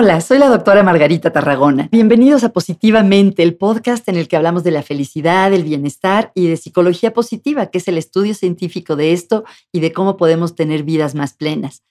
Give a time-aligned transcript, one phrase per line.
[0.00, 1.88] Hola, soy la doctora Margarita Tarragona.
[1.90, 6.46] Bienvenidos a Positivamente, el podcast en el que hablamos de la felicidad, del bienestar y
[6.46, 9.42] de psicología positiva, que es el estudio científico de esto
[9.72, 11.82] y de cómo podemos tener vidas más plenas.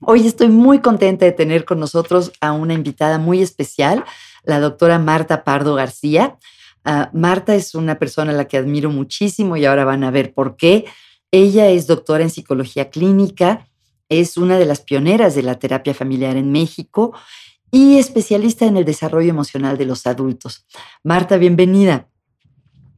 [0.00, 4.04] Hoy estoy muy contenta de tener con nosotros a una invitada muy especial,
[4.42, 6.38] la doctora Marta Pardo García.
[6.84, 10.34] Ah, Marta es una persona a la que admiro muchísimo y ahora van a ver
[10.34, 10.86] por qué.
[11.30, 13.68] Ella es doctora en psicología clínica,
[14.08, 17.14] es una de las pioneras de la terapia familiar en México
[17.72, 20.66] y especialista en el desarrollo emocional de los adultos.
[21.02, 22.06] Marta, bienvenida.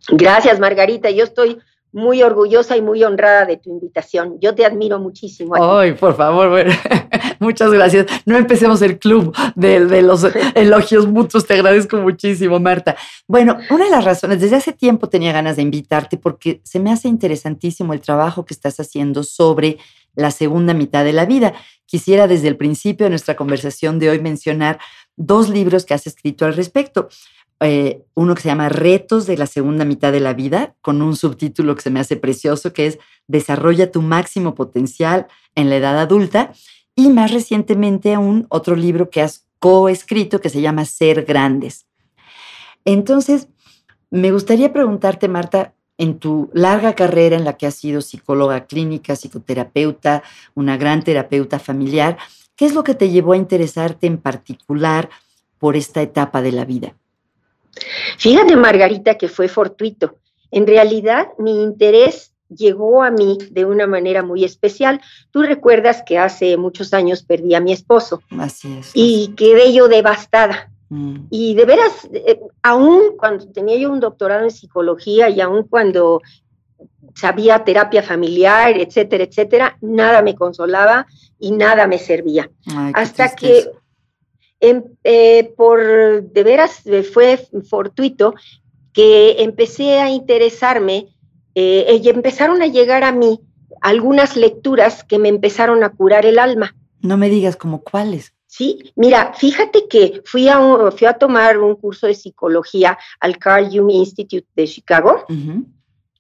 [0.09, 1.11] Gracias, Margarita.
[1.11, 1.61] Yo estoy
[1.93, 4.37] muy orgullosa y muy honrada de tu invitación.
[4.41, 5.55] Yo te admiro muchísimo.
[5.55, 6.67] Ay, por favor,
[7.39, 8.07] muchas gracias.
[8.27, 11.47] No empecemos el club de, de, los elogios mutuos.
[11.47, 12.97] Te agradezco muchísimo, Marta.
[13.29, 16.91] Bueno, una de las razones, desde hace tiempo tenía ganas de invitarte porque se me
[16.91, 19.79] hace interesantísimo el trabajo que estás haciendo sobre
[20.17, 21.55] la segunda mitad de la vida.
[21.87, 24.79] Quisiera desde el principio de nuestra conversación de hoy mencionar
[25.17, 27.09] dos libros que has escrito al respecto.
[27.61, 31.17] Eh, uno que se llama Retos de la segunda mitad de la vida, con un
[31.17, 35.99] subtítulo que se me hace precioso, que es Desarrolla tu máximo potencial en la edad
[35.99, 36.53] adulta.
[36.95, 41.87] Y más recientemente un otro libro que has coescrito que se llama Ser Grandes.
[42.85, 43.49] Entonces,
[44.11, 49.17] me gustaría preguntarte, Marta, en tu larga carrera en la que has sido psicóloga clínica,
[49.17, 50.23] psicoterapeuta,
[50.55, 52.19] una gran terapeuta familiar,
[52.57, 55.09] ¿qué es lo que te llevó a interesarte en particular
[55.59, 56.95] por esta etapa de la vida?
[58.19, 60.19] Fíjate, Margarita, que fue fortuito.
[60.51, 65.01] En realidad, mi interés llegó a mí de una manera muy especial.
[65.31, 68.23] Tú recuerdas que hace muchos años perdí a mi esposo.
[68.39, 68.91] Así es.
[68.95, 70.71] Y quedé yo devastada.
[70.89, 71.27] Mm.
[71.31, 76.21] Y de veras, eh, aún cuando tenía yo un doctorado en psicología y aún cuando
[77.15, 81.07] sabía terapia familiar, etcétera, etcétera, nada me consolaba
[81.39, 82.51] y nada me servía.
[82.95, 83.71] Hasta que
[84.61, 88.35] em, eh, por de veras eh, fue fortuito
[88.93, 91.09] que empecé a interesarme
[91.57, 93.41] y empezaron a llegar a mí
[93.81, 96.75] algunas lecturas que me empezaron a curar el alma.
[97.01, 98.34] No me digas como cuáles.
[98.57, 100.61] Sí, mira, fíjate que fui a,
[100.93, 105.25] fui a tomar un curso de psicología al Carl Jung Institute de Chicago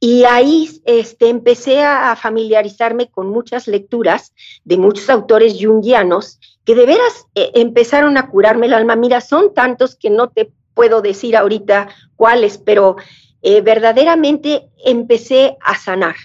[0.01, 4.33] y ahí este, empecé a familiarizarme con muchas lecturas
[4.65, 8.97] de muchos autores jungianos que de veras eh, empezaron a curarme el alma.
[8.97, 11.87] Mira, son tantos que no te puedo decir ahorita
[12.17, 12.97] cuáles, pero
[13.43, 16.17] eh, verdaderamente empecé a sanar.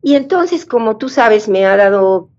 [0.00, 2.30] Y entonces, como tú sabes, me ha dado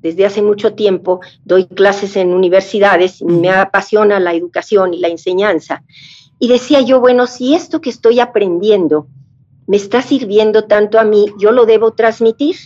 [0.00, 5.08] desde hace mucho tiempo doy clases en universidades y me apasiona la educación y la
[5.08, 5.82] enseñanza.
[6.38, 9.08] Y decía yo, bueno, si esto que estoy aprendiendo
[9.66, 12.56] me está sirviendo tanto a mí, yo lo debo transmitir.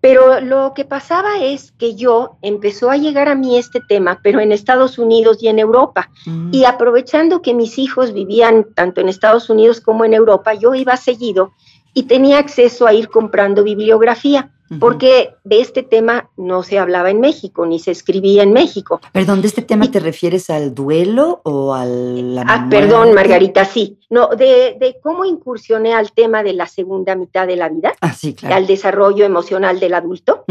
[0.00, 4.40] Pero lo que pasaba es que yo empezó a llegar a mí este tema, pero
[4.40, 6.10] en Estados Unidos y en Europa.
[6.50, 10.96] Y aprovechando que mis hijos vivían tanto en Estados Unidos como en Europa, yo iba
[10.96, 11.52] seguido
[11.92, 17.20] y tenía acceso a ir comprando bibliografía porque de este tema no se hablaba en
[17.20, 19.00] México, ni se escribía en México.
[19.12, 22.38] Perdón, ¿de este tema te refieres al duelo o al...
[22.38, 23.98] ah, perdón, Margarita, sí.
[24.10, 28.34] No, de, cómo incursioné al tema de la segunda mitad de la vida, ah, sí,
[28.34, 28.54] claro.
[28.54, 30.44] al desarrollo emocional del adulto,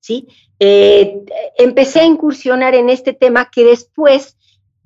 [0.00, 0.28] ¿sí?
[0.58, 1.24] Eh,
[1.56, 4.36] empecé a incursionar en este tema que después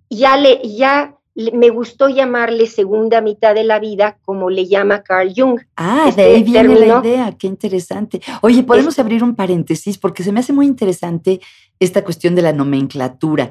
[0.08, 1.16] ya, le, ya
[1.52, 5.60] me gustó llamarle segunda mitad de la vida, como le llama Carl Jung.
[5.76, 8.20] Ah, de este ahí viene la idea, qué interesante.
[8.42, 11.40] Oye, podemos abrir un paréntesis porque se me hace muy interesante
[11.78, 13.50] esta cuestión de la nomenclatura.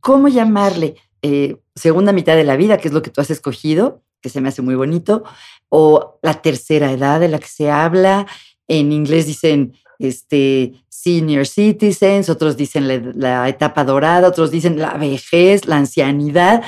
[0.00, 4.02] ¿Cómo llamarle eh, segunda mitad de la vida, que es lo que tú has escogido,
[4.20, 5.24] que se me hace muy bonito,
[5.68, 8.26] o la tercera edad de la que se habla?
[8.66, 15.66] En inglés dicen este, senior citizens, otros dicen la etapa dorada, otros dicen la vejez,
[15.66, 16.62] la ancianidad.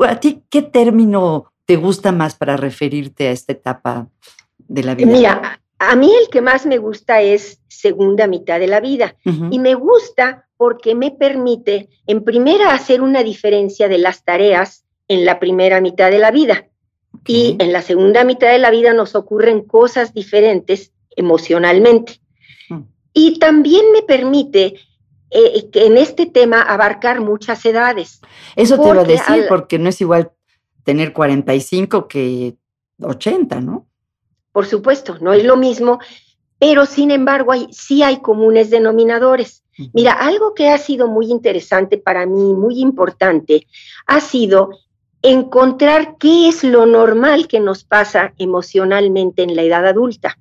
[0.00, 4.08] ¿A ti qué término te gusta más para referirte a esta etapa
[4.58, 5.06] de la vida?
[5.06, 9.16] Mira, a mí el que más me gusta es segunda mitad de la vida.
[9.50, 15.24] Y me gusta porque me permite, en primera, hacer una diferencia de las tareas en
[15.24, 16.66] la primera mitad de la vida.
[17.26, 22.20] Y en la segunda mitad de la vida nos ocurren cosas diferentes emocionalmente.
[22.68, 22.80] Mm.
[23.12, 24.74] Y también me permite
[25.30, 28.20] eh, en este tema abarcar muchas edades.
[28.56, 30.32] Eso te iba a decir, porque no es igual
[30.84, 32.56] tener 45 que
[33.00, 33.86] 80, ¿no?
[34.52, 35.98] Por supuesto, no es lo mismo,
[36.58, 39.64] pero sin embargo hay, sí hay comunes denominadores.
[39.92, 43.66] Mira, algo que ha sido muy interesante para mí, muy importante,
[44.06, 44.70] ha sido
[45.20, 50.38] encontrar qué es lo normal que nos pasa emocionalmente en la edad adulta.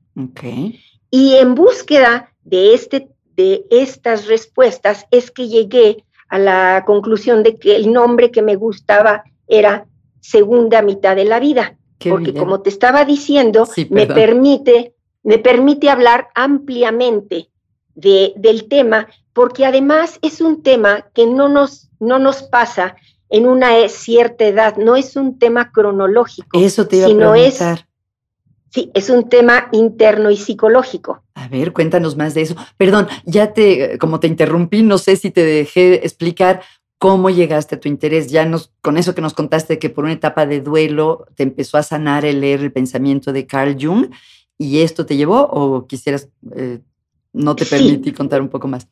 [1.09, 7.57] Y en búsqueda de este de estas respuestas es que llegué a la conclusión de
[7.57, 9.85] que el nombre que me gustaba era
[10.19, 11.77] segunda mitad de la vida,
[12.09, 14.93] porque como te estaba diciendo, me permite
[15.23, 17.49] me permite hablar ampliamente
[17.95, 22.95] de, del tema, porque además es un tema que no nos, no nos pasa
[23.29, 26.59] en una cierta edad, no es un tema cronológico.
[26.59, 27.79] Eso te iba sino a preguntar.
[27.79, 27.85] Es,
[28.69, 31.22] sí, es un tema interno y psicológico.
[31.35, 32.55] A ver, cuéntanos más de eso.
[32.77, 36.61] Perdón, ya te, como te interrumpí, no sé si te dejé explicar
[36.99, 38.29] cómo llegaste a tu interés.
[38.29, 41.77] Ya nos, con eso que nos contaste que por una etapa de duelo te empezó
[41.77, 44.11] a sanar el leer el pensamiento de Carl Jung
[44.57, 46.79] y esto te llevó o quisieras eh,
[47.33, 48.87] no te permití contar un poco más.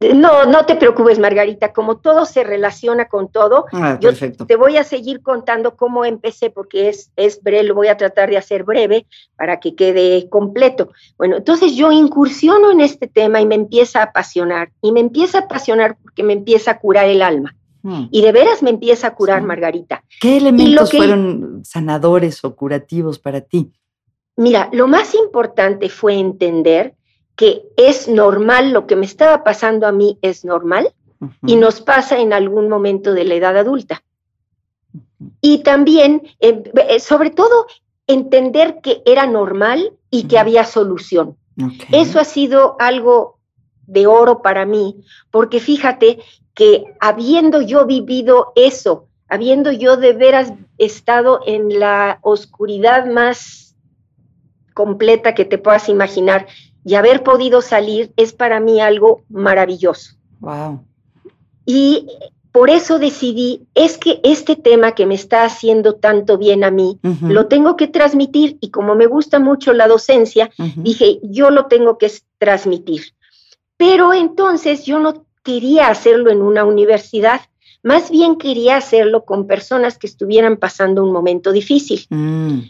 [0.00, 1.72] No, no te preocupes, Margarita.
[1.72, 4.10] Como todo se relaciona con todo, ah, yo
[4.46, 8.30] te voy a seguir contando cómo empecé, porque es, es breve, lo voy a tratar
[8.30, 10.90] de hacer breve para que quede completo.
[11.16, 14.72] Bueno, entonces yo incursiono en este tema y me empieza a apasionar.
[14.82, 17.54] Y me empieza a apasionar porque me empieza a curar el alma.
[17.82, 18.06] Hmm.
[18.10, 20.02] Y de veras me empieza a curar, Margarita.
[20.20, 23.72] ¿Qué elementos fueron sanadores o curativos para ti?
[24.36, 26.94] Mira, lo más importante fue entender
[27.36, 30.92] que es normal, lo que me estaba pasando a mí es normal
[31.46, 34.02] y nos pasa en algún momento de la edad adulta.
[35.40, 37.66] Y también, eh, eh, sobre todo,
[38.06, 41.36] entender que era normal y que había solución.
[41.92, 43.38] Eso ha sido algo
[43.86, 46.18] de oro para mí, porque fíjate
[46.52, 53.76] que habiendo yo vivido eso, habiendo yo de veras estado en la oscuridad más
[54.74, 56.46] completa que te puedas imaginar,
[56.84, 60.12] y haber podido salir es para mí algo maravilloso.
[60.40, 60.84] Wow.
[61.66, 62.06] Y
[62.52, 67.00] por eso decidí, es que este tema que me está haciendo tanto bien a mí,
[67.20, 71.98] lo tengo que transmitir y como me gusta mucho la docencia, dije, yo lo tengo
[71.98, 73.14] que transmitir.
[73.76, 77.40] Pero entonces yo no quería hacerlo en una universidad,
[77.82, 82.06] más bien quería hacerlo con personas que estuvieran pasando un momento difícil.
[82.08, 82.60] Mm.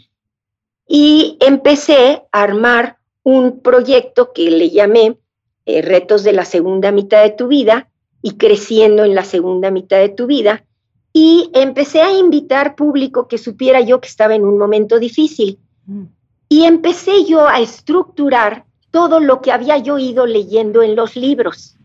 [0.87, 5.17] Y empecé a armar un proyecto que le llamé
[5.65, 7.89] eh, Retos de la segunda mitad de tu vida
[8.21, 10.63] y creciendo en la segunda mitad de tu vida.
[11.11, 15.57] Y empecé a invitar público que supiera yo que estaba en un momento difícil.
[15.85, 16.03] Mm.
[16.49, 21.77] Y empecé yo a estructurar todo lo que había yo ido leyendo en los libros.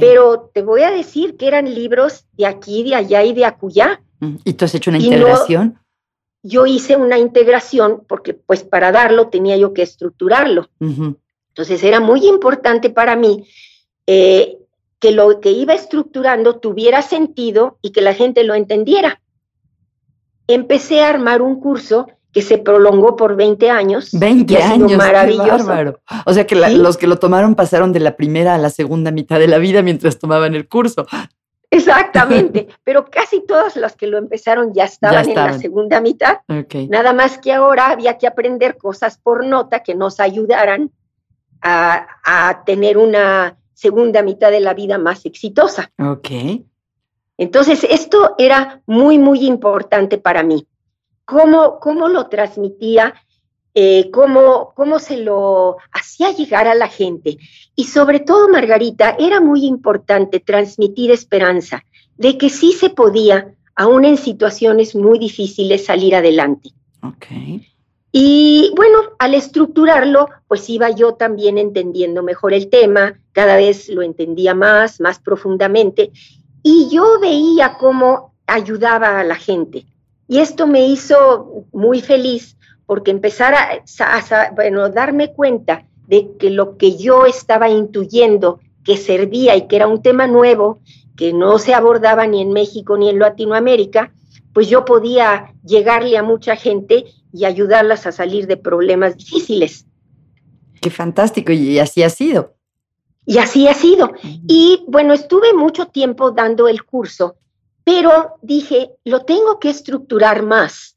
[0.00, 4.02] Pero te voy a decir que eran libros de aquí, de allá y de acullá.
[4.20, 4.36] Mm.
[4.44, 5.78] ¿Y tú has hecho una integración?
[6.44, 10.68] Yo hice una integración porque pues para darlo tenía yo que estructurarlo.
[10.78, 13.48] Entonces era muy importante para mí
[14.06, 14.58] eh,
[14.98, 19.22] que lo que iba estructurando tuviera sentido y que la gente lo entendiera.
[20.46, 24.10] Empecé a armar un curso que se prolongó por 20 años.
[24.12, 25.98] 20 años, maravilloso.
[26.26, 29.38] O sea que los que lo tomaron pasaron de la primera a la segunda mitad
[29.38, 31.06] de la vida mientras tomaban el curso.
[31.74, 36.38] Exactamente, pero casi todas las que lo empezaron ya estaban, en la segunda mitad.
[36.88, 40.90] Nada más que ahora había que aprender cosas por nota que nos ayudaran
[41.62, 45.90] a, tener una segunda mitad de la vida más exitosa.
[45.98, 46.28] Ok.
[47.36, 50.66] Entonces, esto era muy, muy importante para mí.
[51.24, 53.14] ¿Cómo, cómo lo transmitía?
[53.76, 57.38] Eh, cómo, cómo se lo hacía llegar a la gente.
[57.74, 61.84] Y sobre todo, Margarita, era muy importante transmitir esperanza
[62.16, 66.70] de que sí se podía, aún en situaciones muy difíciles, salir adelante.
[67.02, 67.66] Okay.
[68.12, 74.02] Y bueno, al estructurarlo, pues iba yo también entendiendo mejor el tema, cada vez lo
[74.02, 76.12] entendía más, más profundamente,
[76.62, 79.84] y yo veía cómo ayudaba a la gente.
[80.28, 86.76] Y esto me hizo muy feliz porque empezar a, bueno, darme cuenta de que lo
[86.76, 90.80] que yo estaba intuyendo que servía y que era un tema nuevo,
[91.16, 94.12] que no se abordaba ni en México ni en Latinoamérica,
[94.52, 99.86] pues yo podía llegarle a mucha gente y ayudarlas a salir de problemas difíciles.
[100.80, 102.54] Qué fantástico, y así ha sido.
[103.26, 104.12] Y así ha sido.
[104.46, 107.36] Y bueno, estuve mucho tiempo dando el curso,
[107.82, 110.94] pero dije, lo tengo que estructurar más,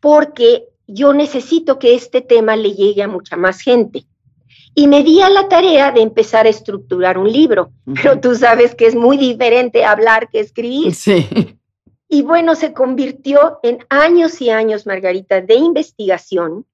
[0.00, 4.04] porque yo necesito que este tema le llegue a mucha más gente.
[4.74, 8.74] Y me di a la tarea de empezar a estructurar un libro, pero tú sabes
[8.74, 10.94] que es muy diferente hablar que escribir.
[10.94, 11.26] Sí.
[12.08, 16.64] Y bueno, se convirtió en años y años, Margarita, de investigación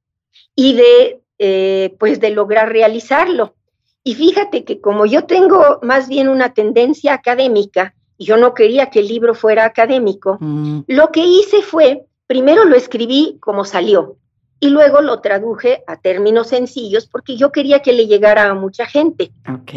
[0.54, 3.54] y de, eh, pues, de lograr realizarlo.
[4.02, 9.00] Y fíjate que como yo tengo más bien una tendencia académica, yo no quería que
[9.00, 10.38] el libro fuera académico,
[10.86, 14.16] lo que hice fue Primero lo escribí como salió
[14.60, 18.86] y luego lo traduje a términos sencillos porque yo quería que le llegara a mucha
[18.86, 19.32] gente.
[19.52, 19.72] Ok.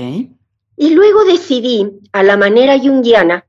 [0.77, 3.47] Y luego decidí, a la manera junguiana,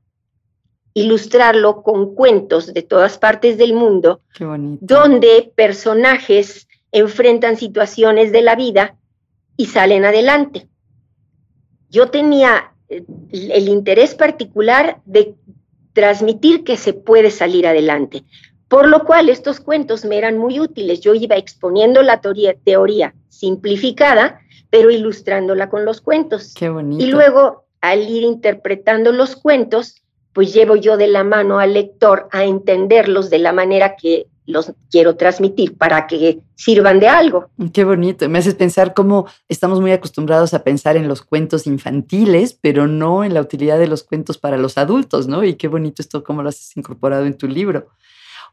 [0.95, 8.95] ilustrarlo con cuentos de todas partes del mundo, donde personajes enfrentan situaciones de la vida
[9.55, 10.67] y salen adelante.
[11.91, 15.35] Yo tenía eh, el interés particular de
[15.93, 18.23] transmitir que se puede salir adelante,
[18.67, 21.01] por lo cual estos cuentos me eran muy útiles.
[21.01, 26.53] Yo iba exponiendo la teoría, teoría simplificada, pero ilustrándola con los cuentos.
[26.57, 27.03] Qué bonito.
[27.03, 30.01] Y luego, al ir interpretando los cuentos,
[30.33, 34.73] pues llevo yo de la mano al lector a entenderlos de la manera que los
[34.91, 37.49] quiero transmitir para que sirvan de algo.
[37.73, 38.29] Qué bonito.
[38.29, 43.23] Me haces pensar cómo estamos muy acostumbrados a pensar en los cuentos infantiles, pero no
[43.23, 45.43] en la utilidad de los cuentos para los adultos, ¿no?
[45.43, 47.87] Y qué bonito esto, cómo lo has incorporado en tu libro.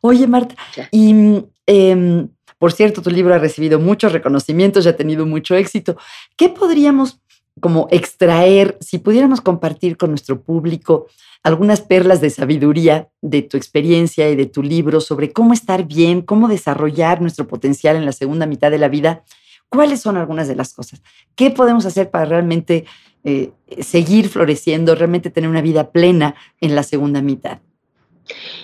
[0.03, 0.57] Oye, Marta,
[0.91, 2.29] y em,
[2.59, 5.97] por cierto, tu libro ha recibido muchos reconocimientos y ha tenido mucho éxito.
[6.37, 7.23] ¿Qué podríamos
[7.61, 11.07] como extraer, si pudiéramos compartir con nuestro público
[11.43, 16.23] algunas perlas de sabiduría de tu experiencia y de tu libro sobre cómo estar bien,
[16.23, 19.25] cómo desarrollar nuestro potencial en la segunda mitad de la vida,
[19.69, 21.03] ¿cuáles son algunas de las cosas?
[21.35, 22.87] ¿Qué podemos hacer para realmente
[23.25, 27.61] eh, seguir floreciendo, realmente tener una vida plena en la segunda mitad?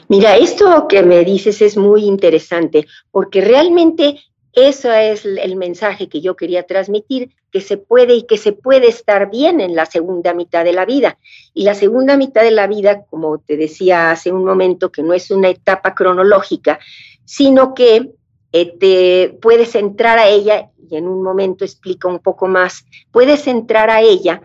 [0.08, 4.20] Mira, esto que me dices es muy interesante porque realmente
[4.52, 8.88] eso es el mensaje que yo quería transmitir, que se puede y que se puede
[8.88, 11.18] estar bien en la segunda mitad de la vida.
[11.54, 15.14] Y la segunda mitad de la vida, como te decía hace un momento, que no
[15.14, 16.78] es una etapa cronológica,
[17.24, 18.10] sino que
[18.52, 23.46] eh, te puedes entrar a ella, y en un momento explica un poco más, puedes
[23.46, 24.42] entrar a ella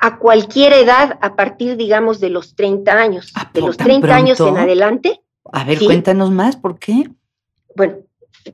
[0.00, 3.32] a cualquier edad a partir, digamos, de los 30 años.
[3.34, 5.20] Ah, de los 30 años en adelante.
[5.52, 7.10] A ver, cuéntanos más, ¿por qué?
[7.76, 7.98] Bueno,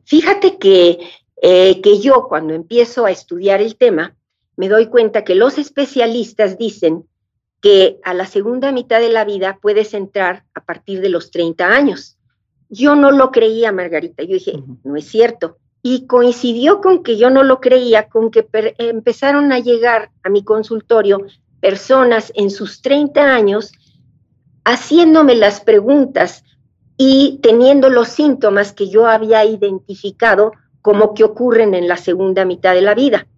[0.05, 0.99] fíjate que,
[1.41, 4.17] eh, que yo cuando empiezo a estudiar el tema,
[4.57, 7.05] me doy cuenta que los especialistas dicen
[7.61, 11.69] que a la segunda mitad de la vida puedes entrar a partir de los 30
[11.69, 12.19] años.
[12.69, 14.23] Yo no lo creía, Margarita.
[14.25, 15.59] Yo dije, no es cierto.
[15.89, 18.45] Y coincidió con que yo no lo creía, con que
[18.79, 21.21] empezaron a llegar a mi consultorio
[21.61, 23.71] personas en sus 30 años
[24.65, 26.43] haciéndome las preguntas
[26.97, 30.51] y teniendo los síntomas que yo había identificado
[30.83, 33.29] como que ocurren en la segunda mitad de la vida.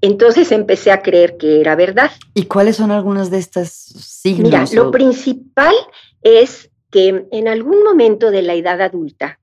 [0.00, 2.10] Entonces empecé a creer que era verdad.
[2.34, 4.50] ¿Y cuáles son algunos de estos signos?
[4.50, 5.76] Mira, lo principal
[6.22, 9.38] es que en algún momento de la edad adulta,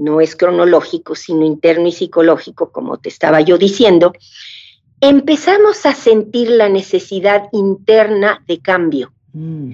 [0.00, 4.12] no es cronológico, sino interno y psicológico, como te estaba yo diciendo,
[5.00, 9.12] empezamos a sentir la necesidad interna de cambio.
[9.32, 9.72] Mm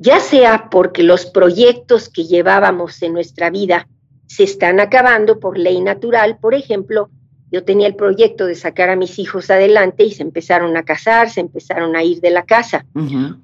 [0.00, 3.86] ya sea porque los proyectos que llevábamos en nuestra vida
[4.26, 7.10] se están acabando por ley natural, por ejemplo,
[7.52, 11.28] yo tenía el proyecto de sacar a mis hijos adelante y se empezaron a casar,
[11.28, 12.86] se empezaron a ir de la casa.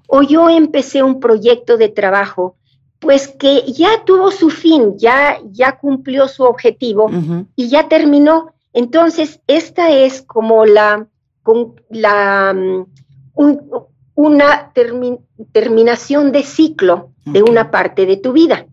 [0.07, 2.57] O yo empecé un proyecto de trabajo,
[3.07, 7.09] pues que ya tuvo su fin, ya, ya cumplió su objetivo
[7.55, 8.53] y ya terminó.
[8.73, 11.07] Entonces, esta es como la,
[11.89, 12.85] la mm,
[14.17, 14.73] una
[15.53, 18.67] terminación de ciclo de una parte de tu vida.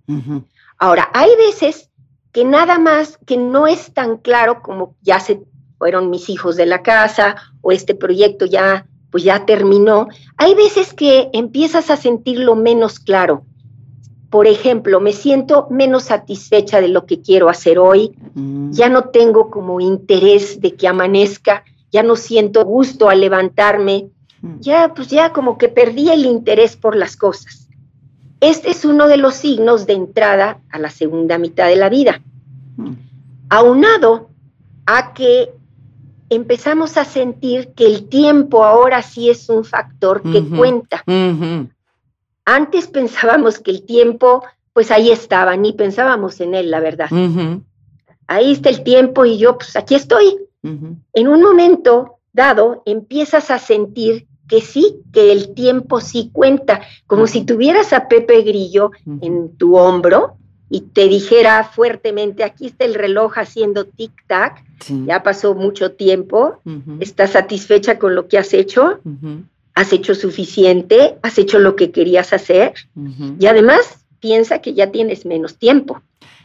[0.79, 1.91] Ahora, hay veces
[2.31, 5.43] que nada más, que no es tan claro como ya se
[5.77, 10.07] fueron mis hijos de la casa o este proyecto ya pues ya terminó.
[10.37, 13.45] Hay veces que empiezas a sentirlo menos claro.
[14.33, 18.71] Por ejemplo, me siento menos satisfecha de lo que quiero hacer hoy, mm.
[18.71, 24.09] ya no tengo como interés de que amanezca, ya no siento gusto al levantarme,
[24.43, 24.59] Mm.
[24.59, 27.69] ya pues ya como que perdí el interés por las cosas.
[28.41, 32.21] Este es uno de los signos de entrada a la segunda mitad de la vida.
[32.75, 32.91] Mm.
[33.49, 34.29] Aunado
[34.85, 35.53] a que
[36.29, 41.03] empezamos a sentir que el tiempo ahora sí es un factor que cuenta.
[42.45, 47.09] Antes pensábamos que el tiempo, pues ahí estaba, ni pensábamos en él, la verdad.
[48.27, 50.37] Ahí está el tiempo y yo, pues aquí estoy.
[50.61, 57.27] En un momento dado, empiezas a sentir que sí, que el tiempo sí cuenta, como
[57.27, 60.37] si tuvieras a Pepe Grillo en tu hombro
[60.69, 64.63] y te dijera fuertemente, aquí está el reloj haciendo tic-tac,
[65.05, 66.59] ya pasó mucho tiempo,
[66.99, 68.99] estás satisfecha con lo que has hecho,
[69.75, 72.73] has hecho suficiente, has hecho lo que querías hacer
[73.39, 76.01] y además piensa que ya tienes menos tiempo.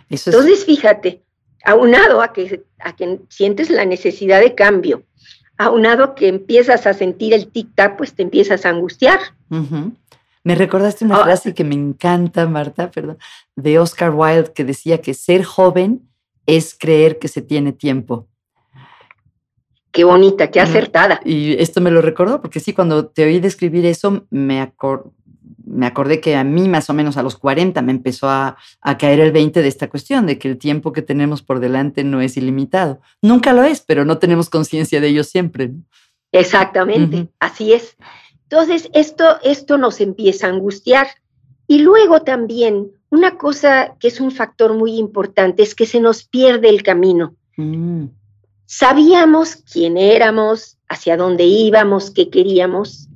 [0.09, 1.23] Entonces, fíjate,
[1.65, 5.05] aunado a que, a que sientes la necesidad de cambio,
[5.59, 9.19] aunado que empiezas a sentir el tic-tac, pues te empiezas a angustiar.
[10.45, 11.25] Me recordaste una ah.
[11.25, 13.19] frase que me encanta, Marta, perdón,
[13.57, 16.09] de Oscar Wilde, que decía que ser joven
[16.47, 18.28] es creer que se tiene tiempo.
[19.91, 21.21] Qué bonita, qué acertada.
[21.25, 24.73] Y esto me lo recordó, porque sí, cuando te oí describir eso, me,
[25.65, 28.57] me acordé que a mí más o menos a los 40 me empezó a,
[28.99, 32.21] caer el 20 de esta cuestión, de que el tiempo que tenemos por delante no
[32.21, 33.01] es ilimitado.
[33.23, 35.73] Nunca lo es, pero no tenemos conciencia de ello siempre.
[36.33, 37.97] Exactamente, así es.
[38.43, 41.07] Entonces, esto, esto nos empieza a angustiar.
[41.67, 46.25] Y luego también, una cosa que es un factor muy importante es que se nos
[46.25, 47.35] pierde el camino.
[47.57, 48.07] Mm.
[48.71, 53.09] Sabíamos quién éramos, hacia dónde íbamos, qué queríamos,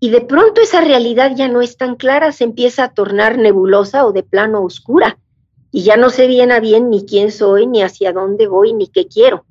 [0.00, 4.06] y de pronto esa realidad ya no es tan clara, se empieza a tornar nebulosa
[4.06, 5.18] o de plano oscura,
[5.70, 8.86] y ya no sé bien a bien ni quién soy, ni hacia dónde voy, ni
[8.86, 9.44] qué quiero.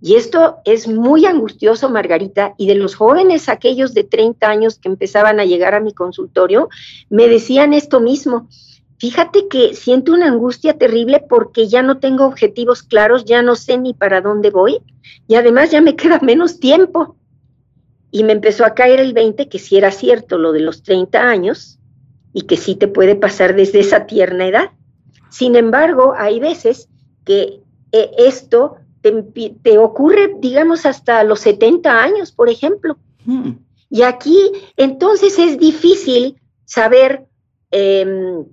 [0.00, 4.88] Y esto es muy angustioso, Margarita, y de los jóvenes, aquellos de 30 años que
[4.88, 6.70] empezaban a llegar a mi consultorio,
[7.10, 8.48] me decían esto mismo,
[8.98, 13.78] fíjate que siento una angustia terrible porque ya no tengo objetivos claros, ya no sé
[13.78, 14.80] ni para dónde voy
[15.26, 17.16] y además ya me queda menos tiempo.
[18.10, 21.28] Y me empezó a caer el 20 que sí era cierto lo de los 30
[21.28, 21.78] años
[22.32, 24.70] y que sí te puede pasar desde esa tierna edad.
[25.28, 26.88] Sin embargo, hay veces
[27.26, 27.60] que
[27.92, 32.96] eh, esto te, ocurre, digamos, hasta los 70 años, por ejemplo.
[33.24, 33.52] Hmm.
[33.90, 34.38] Y aquí
[34.76, 37.26] entonces es difícil saber
[37.70, 38.44] em,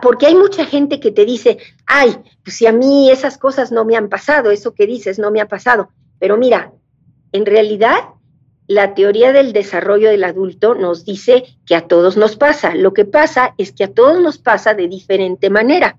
[0.00, 3.84] porque hay mucha gente que te dice, ay, pues si a mí esas cosas no
[3.84, 5.90] me han pasado, eso que dices no me ha pasado.
[6.18, 6.72] Pero mira,
[7.32, 7.98] en realidad
[8.66, 12.74] la teoría del desarrollo del adulto nos dice que a todos nos pasa.
[12.74, 15.98] Lo que pasa es que a todos nos pasa de diferente manera.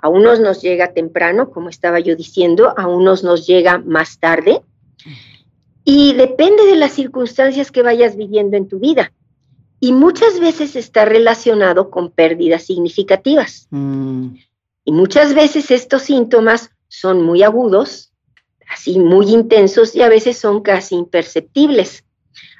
[0.00, 4.62] A unos nos llega temprano, como estaba yo diciendo, a unos nos llega más tarde.
[5.84, 9.12] Y depende de las circunstancias que vayas viviendo en tu vida
[9.80, 13.68] y muchas veces está relacionado con pérdidas significativas.
[13.70, 14.34] Mm.
[14.84, 18.12] Y muchas veces estos síntomas son muy agudos,
[18.68, 22.04] así muy intensos y a veces son casi imperceptibles.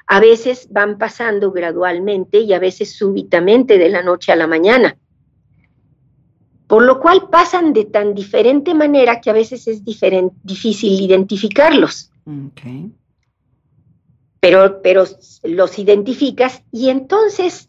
[0.07, 4.97] A veces van pasando gradualmente y a veces súbitamente de la noche a la mañana.
[6.67, 12.11] Por lo cual pasan de tan diferente manera que a veces es difícil identificarlos
[14.39, 15.05] pero, pero
[15.43, 17.67] los identificas y entonces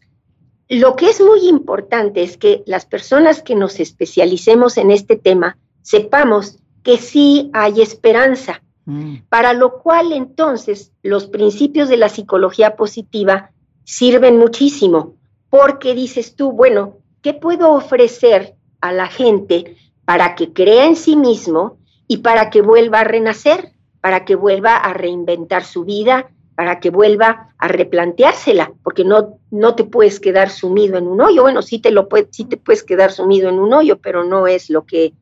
[0.69, 5.57] lo que es muy importante es que las personas que nos especialicemos en este tema
[5.81, 9.15] sepamos que sí hay esperanza, mm.
[9.27, 13.51] para lo cual entonces los principios de la psicología positiva
[13.83, 15.17] sirven muchísimo,
[15.49, 21.17] porque dices tú, bueno, ¿qué puedo ofrecer a la gente para que crea en sí
[21.17, 26.31] mismo y para que vuelva a renacer, para que vuelva a reinventar su vida,
[26.61, 31.41] para que vuelva a replanteársela, porque no, no te puedes quedar sumido en un hoyo.
[31.41, 34.45] Bueno, sí te, lo puedes, sí te puedes quedar sumido en un hoyo, pero no
[34.45, 35.13] es lo que,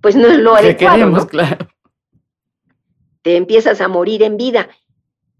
[0.00, 1.26] pues no es lo adecuado.
[1.26, 1.68] claro.
[3.20, 4.70] Te empiezas a morir en vida.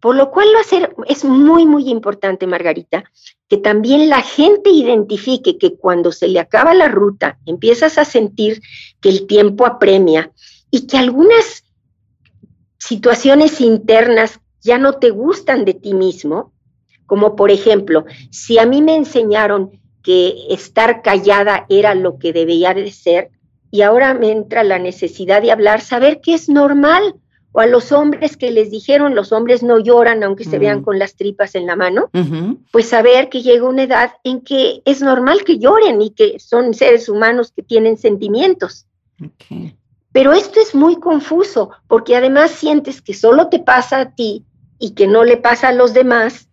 [0.01, 3.05] Por lo cual a ser, es muy, muy importante, Margarita,
[3.49, 8.61] que también la gente identifique que cuando se le acaba la ruta, empiezas a sentir
[9.01, 10.31] que el tiempo apremia
[10.71, 11.65] y que algunas
[12.77, 16.53] situaciones internas ya no te gustan de ti mismo,
[17.07, 22.73] como por ejemplo, si a mí me enseñaron que estar callada era lo que debía
[22.75, 23.31] de ser,
[23.71, 27.15] y ahora me entra la necesidad de hablar, saber que es normal,
[27.53, 30.85] o a los hombres que les dijeron los hombres no lloran aunque se vean mm.
[30.85, 32.11] con las tripas en la mano,
[32.71, 36.75] pues saber que llega una edad en que es normal que lloren y que son
[36.75, 38.87] seres humanos que tienen sentimientos.
[40.13, 44.45] Pero esto es muy confuso porque además sientes que solo te pasa a ti
[44.81, 46.49] y que no le pasa a los demás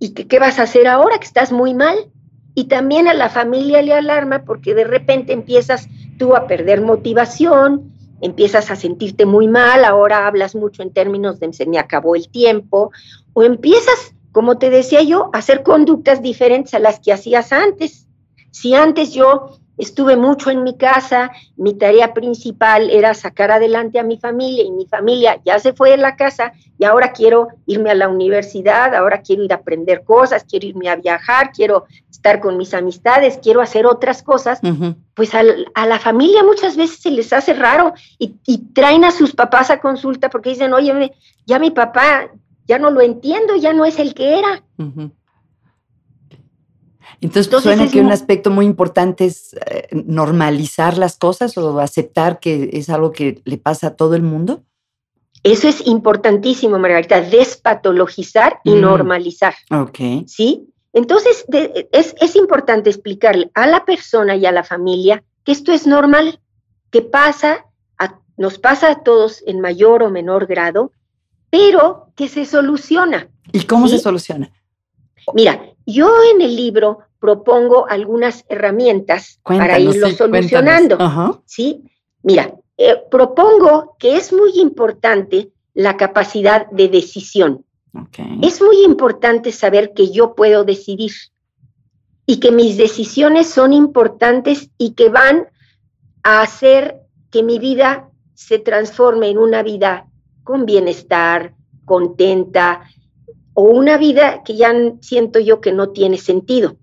[0.00, 2.10] y que qué vas a hacer ahora que estás muy mal.
[2.54, 5.86] Y también a la familia le alarma porque de repente empiezas
[6.18, 11.52] tú a perder motivación, empiezas a sentirte muy mal, ahora hablas mucho en términos de
[11.52, 12.90] se me acabó el tiempo,
[13.32, 18.08] o empiezas, como te decía yo, a hacer conductas diferentes a las que hacías antes.
[18.50, 24.02] Si antes yo Estuve mucho en mi casa, mi tarea principal era sacar adelante a
[24.02, 27.90] mi familia y mi familia ya se fue de la casa y ahora quiero irme
[27.90, 32.40] a la universidad, ahora quiero ir a aprender cosas, quiero irme a viajar, quiero estar
[32.40, 34.60] con mis amistades, quiero hacer otras cosas,
[35.14, 38.36] pues a, la familia muchas veces se les hace raro y,
[38.72, 41.12] traen a sus papás a consulta porque dicen, oye,
[41.46, 42.30] ya mi papá
[42.66, 44.62] ya no lo entiendo, ya no es el que era.
[47.20, 52.70] Entonces, suena que un aspecto muy importante es eh, normalizar las cosas o aceptar que
[52.72, 54.62] es algo que le pasa a todo el mundo.
[55.42, 58.80] Eso es importantísimo, Margarita, despatologizar y mm.
[58.80, 59.54] normalizar.
[59.70, 59.98] Ok.
[60.26, 60.68] ¿Sí?
[60.92, 61.44] Entonces,
[61.92, 66.40] es, importante explicarle a la persona y a la familia que esto es normal,
[66.90, 67.66] que pasa,
[68.36, 70.92] nos pasa a todos en mayor o menor grado,
[71.50, 73.28] pero que se soluciona.
[73.52, 74.50] ¿Y cómo se soluciona?
[75.34, 80.98] Mira, yo en el libro propongo algunas herramientas para irlo solucionando.
[81.44, 81.82] ¿sí?
[82.22, 87.64] Mira, eh, propongo que es muy importante la capacidad de decisión.
[88.42, 91.10] Es muy importante saber que yo puedo decidir
[92.26, 95.48] y que mis decisiones son importantes y que van
[96.22, 100.06] a hacer que mi vida se transforme en una vida
[100.44, 102.88] con bienestar, contenta,
[103.60, 106.76] o una vida que ya siento yo que no tiene sentido.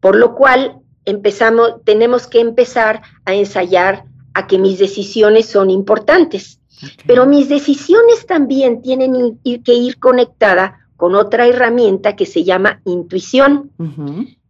[0.00, 6.58] Por lo cual empezamos, tenemos que empezar a ensayar a que mis decisiones son importantes.
[7.06, 13.70] Pero mis decisiones también tienen que ir conectada con otra herramienta que se llama intuición,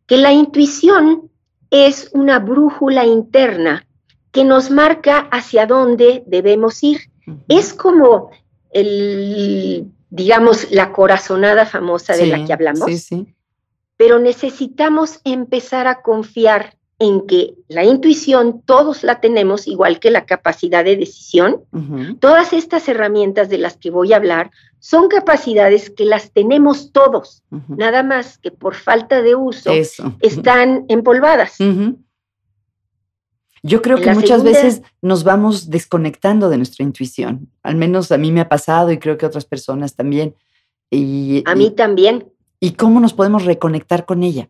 [0.07, 1.31] que la intuición
[1.69, 3.87] es una brújula interna
[4.31, 7.11] que nos marca hacia dónde debemos ir.
[7.49, 8.31] Es como
[8.71, 12.89] el, digamos, la corazonada famosa de la que hablamos.
[13.97, 20.27] Pero necesitamos empezar a confiar en que la intuición todos la tenemos, igual que la
[20.27, 21.63] capacidad de decisión.
[22.21, 27.43] Todas estas herramientas de las que voy a hablar son capacidades que las tenemos todos,
[27.69, 29.73] nada más que por falta de uso
[30.21, 31.57] están empolvadas.
[33.63, 37.49] Yo creo que muchas veces nos vamos desconectando de nuestra intuición.
[37.63, 40.35] Al menos a mí me ha pasado y creo que a otras personas también.
[40.91, 42.33] Y, a mí también.
[42.59, 44.49] ¿Y cómo nos podemos reconectar con ella?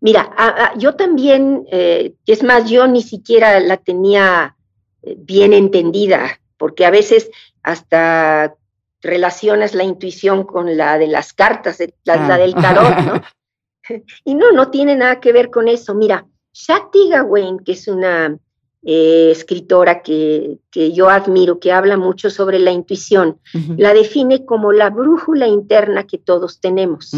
[0.00, 0.30] Mira,
[0.76, 4.56] yo también, eh, es más, yo ni siquiera la tenía
[5.02, 7.30] eh, bien entendida, porque a veces
[7.62, 8.56] hasta
[9.00, 13.22] relacionas la intuición con la de las cartas, la, del tarot, ¿no?
[14.24, 15.94] y no, no tiene nada que ver con eso.
[15.94, 16.26] Mira,
[16.58, 18.38] Shakti Gawain, que es una
[18.82, 23.38] eh, escritora que, yo admiro, que habla mucho sobre la intuición,
[23.76, 27.12] la define como la brújula interna que todos tenemos.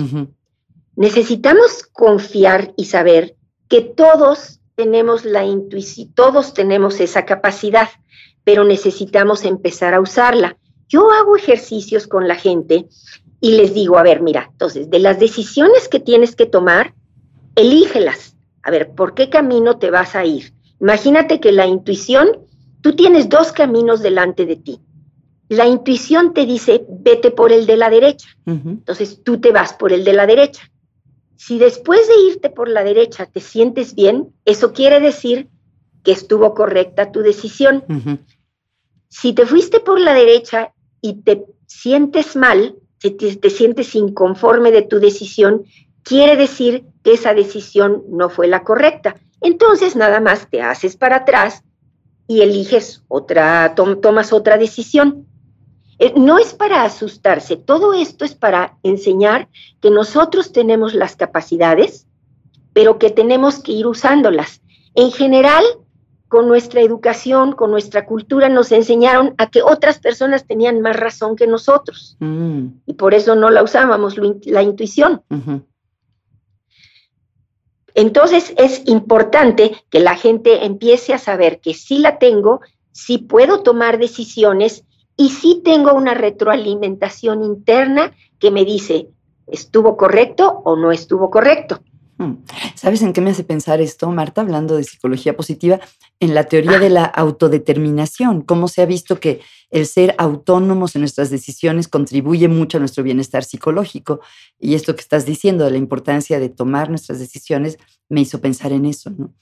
[0.96, 3.36] Necesitamos confiar y saber
[3.68, 7.88] que todos tenemos la intuición, todos tenemos esa capacidad,
[8.42, 10.56] pero necesitamos empezar a usarla.
[10.88, 12.88] Yo hago ejercicios con la gente
[13.40, 16.94] y les digo, a ver, mira, entonces, de las decisiones que tienes que tomar,
[17.54, 18.34] elígelas.
[18.68, 20.52] A ver, ¿por qué camino te vas a ir?
[20.78, 22.28] Imagínate que la intuición,
[22.82, 24.80] tú tienes dos caminos delante de ti.
[25.48, 28.28] La intuición te dice, vete por el de la derecha.
[28.44, 30.70] Entonces tú te vas por el de la derecha.
[31.34, 35.48] Si después de irte por la derecha te sientes bien, eso quiere decir
[36.04, 37.84] que estuvo correcta tu decisión.
[39.08, 44.82] Si te fuiste por la derecha y te sientes mal, si te, sientes inconforme de
[44.82, 45.64] tu decisión,
[46.02, 49.16] quiere decir que esa decisión no fue la correcta.
[49.40, 51.62] Entonces nada más te haces para atrás
[52.26, 55.26] y eliges otra, tomas otra decisión.
[55.98, 59.48] Eh, no es para asustarse, todo esto es para enseñar
[59.80, 62.06] que nosotros tenemos las capacidades,
[62.72, 64.62] pero que tenemos que ir usándolas.
[64.94, 65.64] En general,
[66.28, 71.34] con nuestra educación, con nuestra cultura, nos enseñaron a que otras personas tenían más razón
[71.34, 72.16] que nosotros.
[72.20, 72.66] Mm.
[72.86, 75.22] Y por eso no la usábamos, la intuición.
[77.98, 82.60] Entonces es importante que la gente empiece a saber que sí la tengo,
[82.92, 84.84] sí puedo tomar decisiones
[85.16, 89.08] y sí tengo una retroalimentación interna que me dice,
[89.48, 91.80] ¿estuvo correcto o no estuvo correcto?
[92.18, 92.34] Hmm.
[92.74, 95.78] ¿Sabes en qué me hace pensar esto, Marta, hablando de psicología positiva?
[96.18, 101.02] En la teoría de la autodeterminación, cómo se ha visto que el ser autónomos en
[101.02, 104.20] nuestras decisiones contribuye mucho a nuestro bienestar psicológico.
[104.58, 107.78] Y esto que estás diciendo de la importancia de tomar nuestras decisiones
[108.08, 109.32] me hizo pensar en eso, ¿no?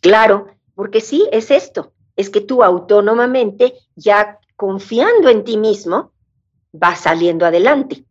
[0.00, 6.12] Claro, porque sí, es esto, es que tú autónomamente ya confiando en ti mismo,
[6.72, 8.04] vas saliendo adelante.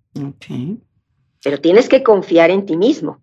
[1.42, 3.22] Pero tienes que confiar en ti mismo.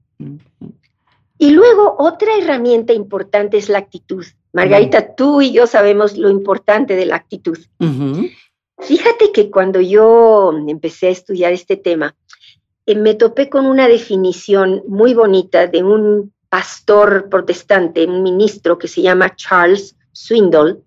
[1.38, 4.24] Y luego otra herramienta importante es la actitud.
[4.52, 7.58] Margarita, tú y yo sabemos lo importante de la actitud.
[8.78, 12.14] Fíjate que cuando yo empecé a estudiar este tema,
[12.86, 18.88] eh, me topé con una definición muy bonita de un pastor protestante, un ministro que
[18.88, 20.82] se llama Charles Swindoll,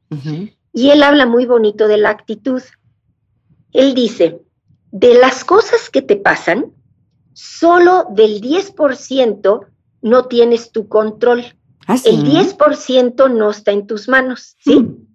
[0.73, 2.61] y él habla muy bonito de la actitud.
[3.73, 4.41] Él dice,
[4.91, 6.71] de las cosas que te pasan,
[7.33, 9.67] solo del 10%
[10.01, 11.43] no tienes tu control.
[11.87, 14.79] ¿Ah, el 10% no está en tus manos, ¿sí?
[14.79, 15.07] Mm.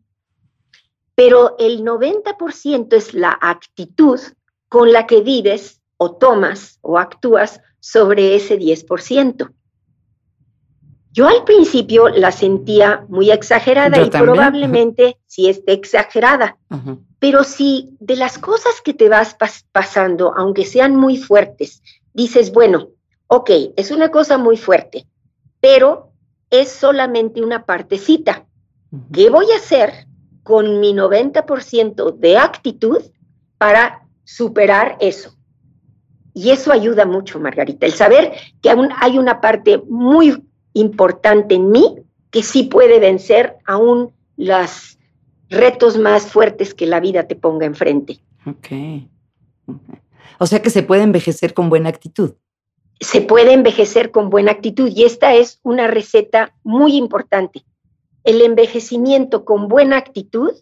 [1.14, 4.20] Pero el 90% es la actitud
[4.68, 9.52] con la que vives o tomas o actúas sobre ese 10%.
[11.12, 16.58] Yo al principio la sentía muy exagerada y probablemente sí esté exagerada,
[17.20, 19.36] pero si de las cosas que te vas
[19.70, 22.88] pasando, aunque sean muy fuertes, dices, bueno,
[23.34, 25.06] ok, es una cosa muy fuerte,
[25.60, 26.12] pero
[26.50, 28.46] es solamente una partecita.
[29.12, 30.06] ¿Qué voy a hacer
[30.44, 33.02] con mi 90% de actitud
[33.58, 35.36] para superar eso?
[36.32, 41.70] Y eso ayuda mucho, Margarita, el saber que aún hay una parte muy importante en
[41.70, 41.96] mí
[42.30, 44.96] que sí puede vencer aún los
[45.48, 48.20] retos más fuertes que la vida te ponga enfrente.
[48.46, 48.68] Ok.
[50.38, 52.34] O sea que se puede envejecer con buena actitud.
[53.00, 57.64] Se puede envejecer con buena actitud y esta es una receta muy importante.
[58.22, 60.52] El envejecimiento con buena actitud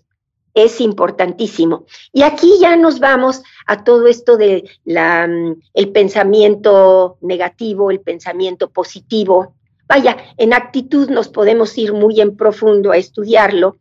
[0.54, 1.86] es importantísimo.
[2.12, 8.00] Y aquí ya nos vamos a todo esto de la, mm, el pensamiento negativo, el
[8.00, 9.54] pensamiento positivo.
[9.88, 13.76] Vaya, en actitud nos podemos ir muy en profundo a estudiarlo.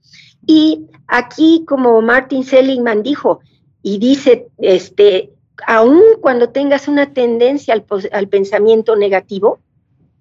[0.45, 3.39] Y aquí, como Martin Seligman dijo,
[3.83, 5.31] y dice, este,
[5.67, 9.59] aun cuando tengas una tendencia al, al pensamiento negativo,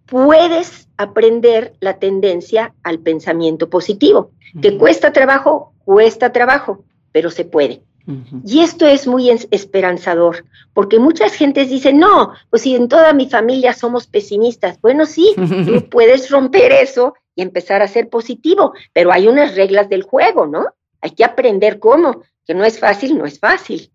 [0.06, 4.32] puedes aprender la tendencia al pensamiento positivo.
[4.60, 5.72] que cuesta trabajo?
[5.84, 7.82] Cuesta trabajo, pero se puede.
[8.44, 13.28] Y esto es muy esperanzador, porque muchas gentes dicen, no, pues si en toda mi
[13.28, 14.80] familia somos pesimistas.
[14.80, 19.88] Bueno, sí, tú puedes romper eso y empezar a ser positivo, pero hay unas reglas
[19.88, 20.66] del juego, ¿no?
[21.00, 23.89] Hay que aprender cómo, que no es fácil, no es fácil.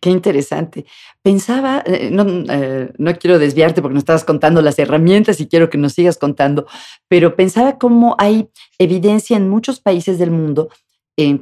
[0.00, 0.84] Qué interesante.
[1.22, 5.70] Pensaba, eh, no, eh, no, quiero desviarte porque nos estabas contando las herramientas y quiero
[5.70, 6.66] que nos sigas contando,
[7.08, 10.68] pero pensaba cómo hay evidencia en muchos países del mundo,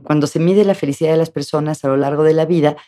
[0.05, 2.79] cuando se mide la felicidad de las personas a lo largo de la vida,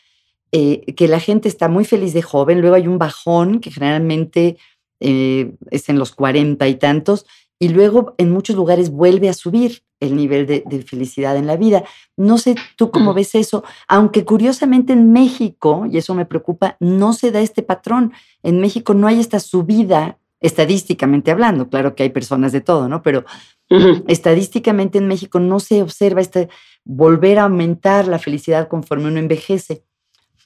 [0.52, 4.56] eh, que la gente está muy feliz de joven, luego hay un bajón que generalmente
[5.00, 7.26] es en los cuarenta y tantos,
[7.58, 11.84] y luego en muchos lugares vuelve a subir el nivel de, felicidad en la vida.
[12.16, 17.12] No sé tú cómo ves eso, aunque curiosamente en México, y eso me preocupa, no
[17.12, 18.12] se da este patrón.
[18.42, 23.02] En México no hay esta subida, estadísticamente hablando, claro que hay personas de todo, ¿no?
[23.02, 23.24] Pero
[24.06, 26.48] estadísticamente en México no se observa este
[26.84, 29.84] volver a aumentar la felicidad conforme uno envejece.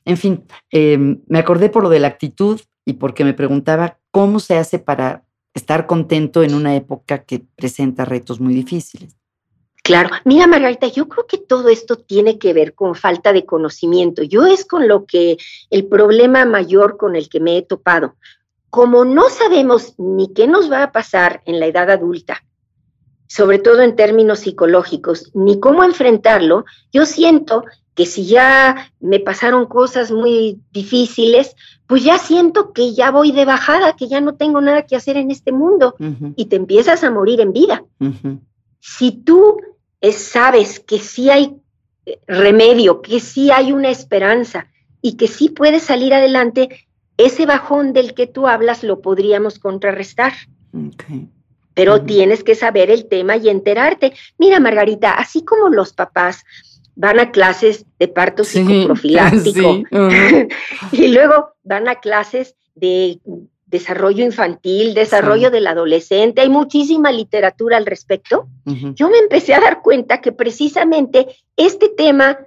[0.05, 4.41] En fin, em, me acordé por lo de la actitud y porque me preguntaba cómo
[4.41, 9.17] se hace para estar contento en una época que presenta retos muy difíciles.
[9.83, 14.23] Claro, mira Margarita, yo creo que todo esto tiene que ver con falta de conocimiento.
[14.23, 15.39] Yo es con lo que
[15.71, 18.15] el problema mayor con el que me he topado.
[18.71, 22.45] Como no sabemos ni qué nos va a pasar en la edad adulta,
[23.27, 27.65] sobre todo en términos psicológicos, ni cómo enfrentarlo, yo siento
[27.95, 31.57] que si ya me pasaron cosas muy difíciles,
[31.89, 35.17] pues ya siento que ya voy de bajada, que ya no tengo nada que hacer
[35.17, 35.97] en este mundo
[36.37, 37.85] y te empiezas a morir en vida.
[38.81, 39.59] Si tú
[40.11, 41.55] sabes que sí hay
[42.07, 44.67] eh, remedio, que sí hay una esperanza
[45.01, 46.87] y que sí puedes salir adelante,
[47.17, 50.33] ese bajón del que tú hablas lo podríamos contrarrestar.
[51.75, 54.13] Pero tienes que saber el tema y enterarte.
[54.39, 56.45] Mira, Margarita, así como los papás
[56.95, 59.83] van a clases de parto psicoprofiláctico
[60.93, 63.19] y luego van a clases de
[63.73, 68.47] desarrollo infantil, desarrollo del adolescente, hay muchísima literatura al respecto.
[68.67, 72.39] Yo me empecé a dar cuenta que precisamente este tema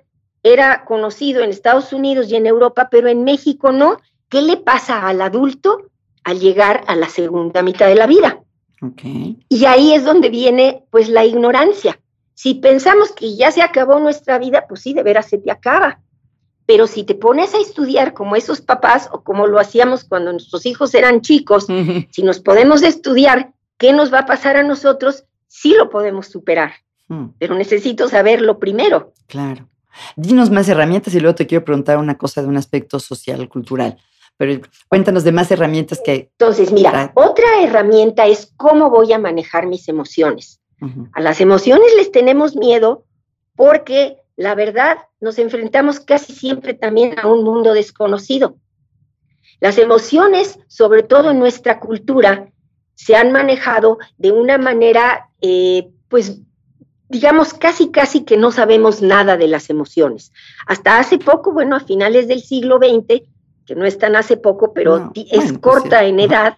[0.44, 3.98] era conocido en Estados Unidos y en Europa, pero en México no.
[4.30, 5.90] ¿Qué le pasa al adulto
[6.24, 8.44] al llegar a la segunda mitad de la vida?
[9.50, 12.00] Y ahí es donde viene pues la ignorancia.
[12.36, 16.02] Si pensamos que ya se acabó nuestra vida, pues sí, de veras se te acaba.
[16.66, 20.66] Pero si te pones a estudiar como esos papás o como lo hacíamos cuando nuestros
[20.66, 21.68] hijos eran chicos,
[22.10, 26.74] si nos podemos estudiar qué nos va a pasar a nosotros, sí lo podemos superar.
[27.08, 27.28] Hmm.
[27.38, 29.14] Pero necesito saberlo primero.
[29.28, 29.70] Claro.
[30.16, 33.98] Dinos más herramientas y luego te quiero preguntar una cosa de un aspecto social, cultural.
[34.38, 36.30] Pero cuéntanos de más herramientas que...
[36.32, 40.60] Entonces, mira, otra herramienta es cómo voy a manejar mis emociones.
[41.14, 43.06] A las emociones les tenemos miedo
[43.56, 48.58] porque la verdad, nos enfrentamos casi siempre también a un mundo desconocido.
[49.62, 52.52] Las emociones, sobre todo en nuestra cultura,
[52.96, 56.40] se han manejado de una manera, eh, pues,
[57.08, 60.34] digamos, casi, casi que no sabemos nada de las emociones.
[60.68, 63.24] Hasta hace poco, bueno, a finales del siglo XX,
[63.66, 66.58] que no es tan hace poco, pero es pues corta en edad,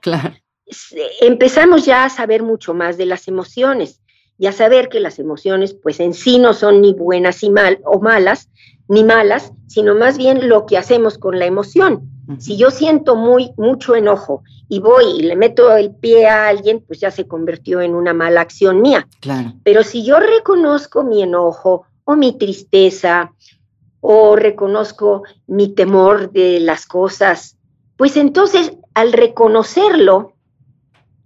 [1.22, 4.02] empezamos ya a saber mucho más de las emociones
[4.38, 7.80] y a saber que las emociones pues en sí no son ni buenas y mal
[7.84, 8.50] o malas,
[8.88, 12.10] ni malas, sino más bien lo que hacemos con la emoción.
[12.39, 16.84] Si yo siento muy mucho enojo y voy y le meto el pie a alguien,
[16.86, 19.08] pues ya se convirtió en una mala acción mía.
[19.21, 19.54] Claro.
[19.63, 23.32] Pero si yo reconozco mi enojo o mi tristeza
[24.02, 27.58] o reconozco mi temor de las cosas,
[27.95, 30.34] pues entonces al reconocerlo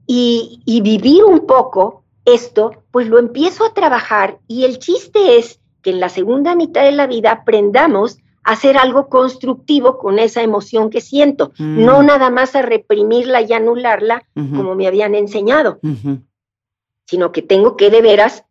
[0.06, 2.01] y, y vivir un poco
[2.34, 6.84] esto, pues lo empiezo a trabajar y el chiste es que en la segunda mitad
[6.84, 11.86] de la vida aprendamos a hacer algo constructivo con esa emoción que siento, Mm.
[11.86, 15.80] no nada más a reprimirla y anularla como me habían enseñado,
[17.06, 18.46] sino que tengo que de veras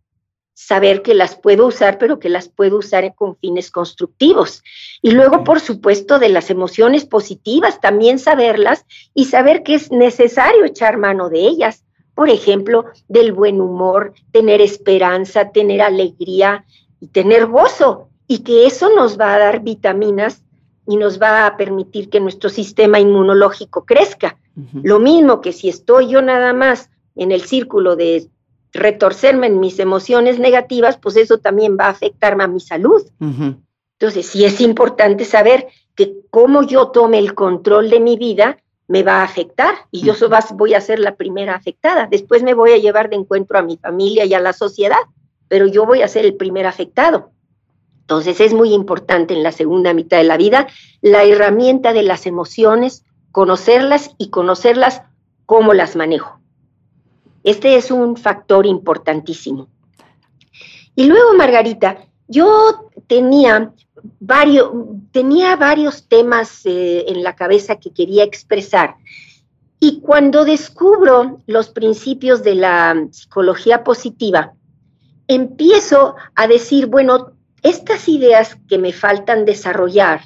[0.55, 4.63] saber que las puedo usar, pero que las puedo usar con fines constructivos.
[5.01, 10.65] Y luego, por supuesto, de las emociones positivas, también saberlas y saber que es necesario
[10.67, 11.85] echar mano de ellas.
[12.21, 16.67] Por ejemplo, del buen humor, tener esperanza, tener alegría
[17.01, 18.09] y tener gozo.
[18.27, 20.43] Y que eso nos va a dar vitaminas
[20.87, 24.37] y nos va a permitir que nuestro sistema inmunológico crezca.
[24.83, 28.29] Lo mismo que si estoy yo nada más en el círculo de
[28.75, 33.01] retorcerme en mis emociones negativas, pues eso también va a afectarme a mi salud.
[33.99, 38.59] Entonces, sí es importante saber que cómo yo tome el control de mi vida
[38.91, 40.15] me va a afectar y yo
[40.55, 42.09] voy a ser la primera afectada.
[42.11, 44.99] Después me voy a llevar de encuentro a mi familia y a la sociedad,
[45.47, 47.31] pero yo voy a ser el primer afectado.
[48.01, 50.67] Entonces, es muy importante en la segunda mitad de la vida
[51.03, 55.03] la herramienta de las emociones, conocerlas y conocerlas
[55.47, 56.41] cómo las manejo.
[57.45, 59.69] Este es un factor importantísimo.
[60.97, 63.73] Y luego, Margarita, yo tenía
[64.19, 64.71] varios,
[65.13, 68.97] tenía varios temas eh, en la cabeza que quería expresar.
[69.79, 74.53] Y cuando descubro los principios de la psicología positiva,
[75.27, 77.33] empiezo a decir, bueno,
[77.63, 80.23] estas ideas que me faltan desarrollar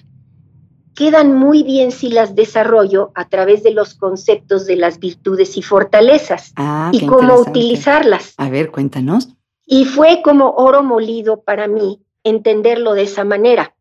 [0.94, 5.62] quedan muy bien si las desarrollo a través de los conceptos de las virtudes y
[5.62, 8.34] fortalezas Ah, y cómo utilizarlas.
[8.36, 9.28] A ver, cuéntanos.
[9.66, 13.74] Y fue como oro molido para mí entenderlo de esa manera,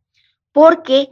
[0.52, 1.10] porque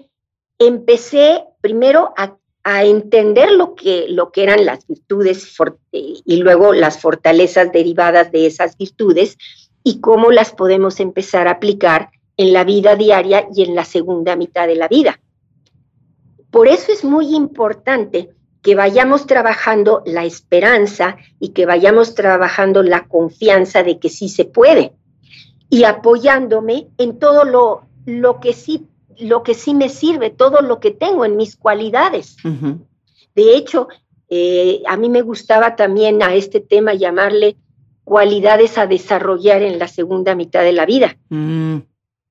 [0.59, 5.55] empecé primero a, a entender lo que, lo que eran las virtudes
[5.91, 9.37] y luego las fortalezas derivadas de esas virtudes
[9.83, 14.35] y cómo las podemos empezar a aplicar en la vida diaria y en la segunda
[14.35, 15.19] mitad de la vida.
[16.51, 18.29] Por eso es muy importante
[18.61, 24.45] que vayamos trabajando la esperanza y que vayamos trabajando la confianza de que sí se
[24.45, 24.93] puede
[25.71, 30.79] y apoyándome en todo lo, lo que sí lo que sí me sirve, todo lo
[30.79, 32.37] que tengo en mis cualidades.
[33.35, 33.87] De hecho,
[34.29, 37.55] eh, a mí me gustaba también a este tema llamarle
[38.03, 41.17] cualidades a desarrollar en la segunda mitad de la vida,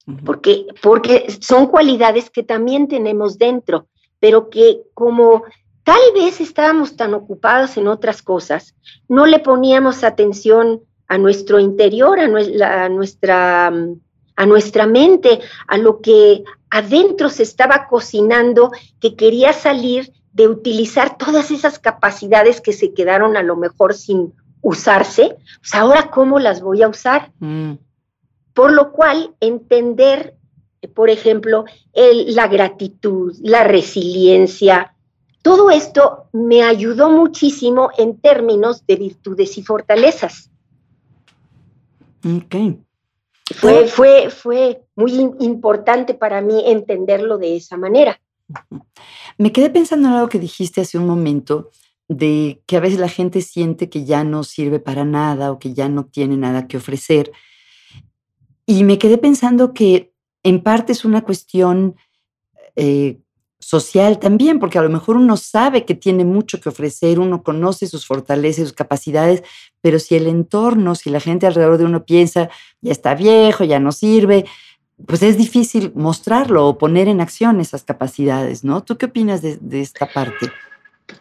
[0.06, 0.24] Mm.
[0.24, 3.86] Porque, porque son cualidades que también tenemos dentro,
[4.18, 5.44] pero que como
[5.84, 8.74] tal vez estábamos tan ocupados en otras cosas,
[9.08, 13.66] no le poníamos atención a nuestro interior, a, nue- la- a nuestra,
[14.36, 18.70] a nuestra mente, a lo que adentro se estaba cocinando,
[19.00, 24.32] que quería salir de utilizar todas esas capacidades que se quedaron a lo mejor sin
[24.62, 25.36] usarse.
[25.60, 27.32] Pues ahora, ¿cómo las voy a usar?
[27.40, 27.72] Mm.
[28.54, 30.36] Por lo cual, entender,
[30.94, 34.94] por ejemplo, el- la gratitud, la resiliencia,
[35.42, 40.49] todo esto me ayudó muchísimo en términos de virtudes y fortalezas.
[42.24, 42.56] Ok.
[43.56, 48.20] Fue, fue, fue muy importante para mí entenderlo de esa manera.
[49.38, 51.70] Me quedé pensando en algo que dijiste hace un momento,
[52.10, 55.74] de que a veces la gente siente que ya no sirve para nada o que
[55.74, 57.30] ya no tiene nada que ofrecer.
[58.66, 61.94] Y me quedé pensando que en parte es una cuestión
[62.74, 63.20] eh,
[63.60, 67.86] social también, porque a lo mejor uno sabe que tiene mucho que ofrecer, uno conoce
[67.86, 69.42] sus fortalezas, sus capacidades,
[69.80, 73.78] pero si el entorno, si la gente alrededor de uno piensa, ya está viejo, ya
[73.78, 74.46] no sirve,
[75.06, 78.82] pues es difícil mostrarlo o poner en acción esas capacidades, ¿no?
[78.82, 80.50] ¿Tú qué opinas de, de esta parte?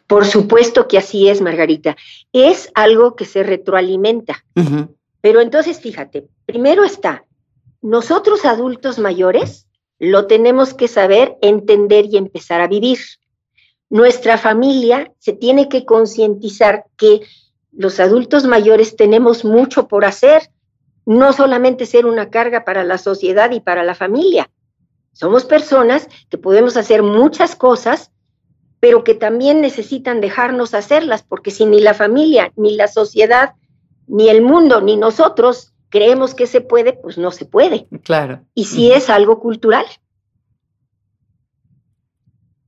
[0.07, 1.95] Por supuesto que así es, Margarita.
[2.33, 4.43] Es algo que se retroalimenta.
[5.21, 7.25] Pero entonces, fíjate, primero está,
[7.81, 9.67] nosotros adultos mayores
[9.99, 12.99] lo tenemos que saber, entender y empezar a vivir.
[13.89, 17.21] Nuestra familia se tiene que concientizar que
[17.71, 20.49] los adultos mayores tenemos mucho por hacer,
[21.05, 24.49] no solamente ser una carga para la sociedad y para la familia.
[25.11, 28.11] Somos personas que podemos hacer muchas cosas,
[28.79, 33.55] pero que también necesitan dejarnos hacerlas, porque si ni la familia, ni la sociedad,
[34.07, 37.87] ni el mundo, ni nosotros creemos que se puede, pues no se puede.
[38.03, 38.41] Claro.
[38.53, 38.97] Y si Ujú.
[38.97, 39.85] es algo cultural.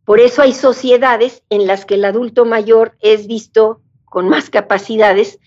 [0.05, 5.39] Por eso hay sociedades en las que el adulto mayor es visto con más capacidades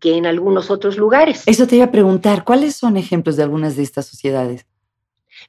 [0.00, 1.42] que en algunos otros lugares.
[1.46, 4.66] Eso te iba a preguntar, ¿cuáles son ejemplos de algunas de estas sociedades?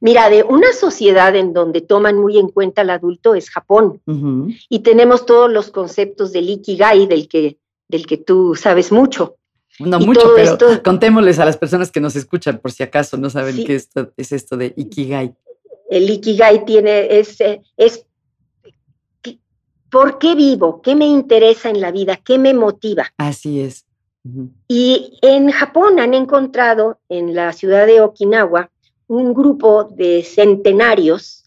[0.02, 4.02] Mira, de una sociedad en donde toman muy en cuenta al adulto es Japón.
[4.70, 7.58] Y tenemos todos los conceptos del ikigai, del que,
[7.88, 9.38] del que tú sabes mucho.
[9.80, 13.64] No mucho, pero contémosles a las personas que nos escuchan por si acaso no saben
[13.64, 15.36] qué esto, es esto de ikigai.
[15.90, 17.38] El ikigai tiene, es,
[17.78, 18.06] es
[19.90, 20.82] ¿por qué vivo?
[20.82, 22.18] ¿Qué me interesa en la vida?
[22.18, 23.14] ¿Qué me motiva?
[23.18, 23.86] Así es.
[24.68, 28.70] Y en Japón han encontrado en la ciudad de Okinawa
[29.08, 31.46] un grupo de centenarios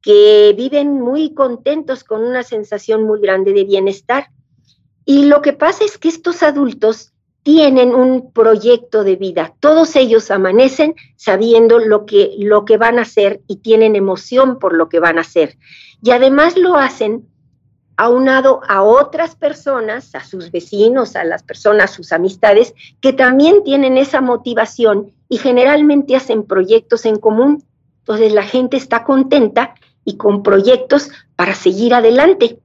[0.00, 4.28] que viven muy contentos con una sensación muy grande de bienestar.
[5.04, 7.13] Y lo que pasa es que estos adultos
[7.44, 9.54] tienen un proyecto de vida.
[9.60, 14.74] Todos ellos amanecen sabiendo lo que, lo que van a hacer y tienen emoción por
[14.74, 15.58] lo que van a hacer.
[16.02, 17.28] Y además lo hacen
[17.96, 23.98] aunado a otras personas, a sus vecinos, a las personas, sus amistades, que también tienen
[23.98, 27.62] esa motivación y generalmente hacen proyectos en común.
[27.98, 32.58] Entonces la gente está contenta y con proyectos para seguir adelante.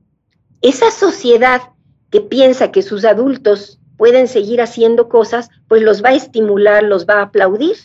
[0.62, 1.62] Esa sociedad
[2.10, 7.06] que piensa que sus adultos pueden seguir haciendo cosas, pues los va a estimular, los
[7.06, 7.78] va a aplaudir.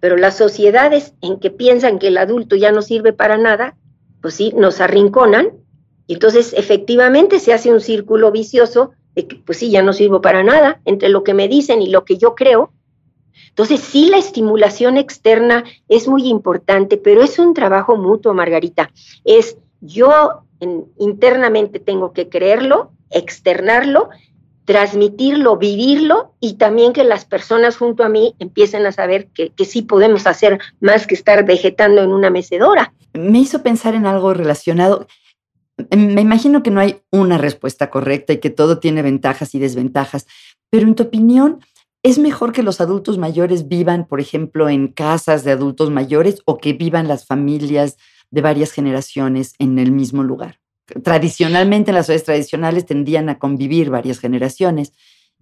[0.00, 3.76] Pero las sociedades en que piensan que el adulto ya no sirve para nada,
[4.20, 5.60] pues sí, nos arrinconan
[6.10, 10.20] y entonces, efectivamente, se hace un círculo vicioso de que, pues sí, ya no sirvo
[10.20, 12.72] para nada entre lo que me dicen y lo que yo creo.
[13.50, 18.90] Entonces, sí, la estimulación externa es muy importante, pero es un trabajo mutuo, Margarita.
[19.24, 20.42] Es yo
[20.98, 24.08] internamente tengo que creerlo, externarlo,
[24.70, 29.64] transmitirlo, vivirlo y también que las personas junto a mí empiecen a saber que, que
[29.64, 32.94] sí podemos hacer más que estar vegetando en una mecedora.
[33.12, 35.08] Me hizo pensar en algo relacionado.
[35.90, 39.58] Em, me imagino que no hay una respuesta correcta y que todo tiene ventajas y
[39.58, 40.28] desventajas,
[40.70, 41.58] pero en tu opinión,
[42.04, 46.58] ¿es mejor que los adultos mayores vivan, por ejemplo, en casas de adultos mayores o
[46.58, 47.96] que vivan las familias
[48.30, 50.59] de varias generaciones en el mismo lugar?
[51.02, 54.92] Tradicionalmente, en las sociedades tradicionales tendían a convivir varias generaciones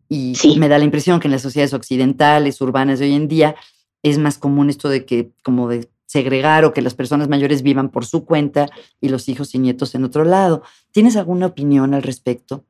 [0.09, 3.57] y me da la impresión que en las sociedades occidentales, urbanas de hoy en día,
[4.03, 7.91] es más común esto de que, como de segregar o que las personas mayores vivan
[7.91, 8.71] por su cuenta
[9.01, 10.63] y los hijos y nietos en otro lado.
[10.91, 12.65] ¿Tienes alguna opinión al respecto?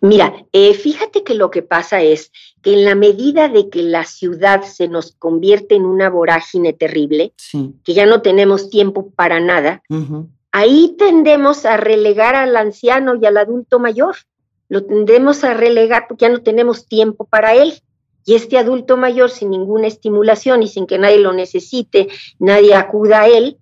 [0.00, 2.32] Mira, eh, fíjate que lo que pasa es
[2.62, 7.32] que en la medida de que la ciudad se nos convierte en una vorágine terrible,
[7.84, 9.82] que ya no tenemos tiempo para nada,
[10.52, 14.16] ahí tendemos a relegar al anciano y al adulto mayor.
[14.68, 17.82] Lo tendemos a relegar porque ya no tenemos tiempo para él.
[18.24, 23.22] Y este adulto mayor sin ninguna estimulación y sin que nadie lo necesite, nadie acuda
[23.22, 23.58] a él,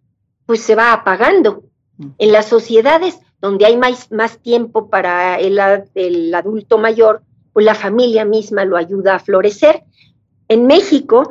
[0.46, 1.62] pues se va apagando.
[1.96, 2.08] Mm.
[2.18, 5.60] En las sociedades donde hay más, más tiempo para el,
[5.94, 7.22] el adulto mayor,
[7.52, 9.84] pues la familia misma lo ayuda a florecer.
[10.48, 11.30] En México,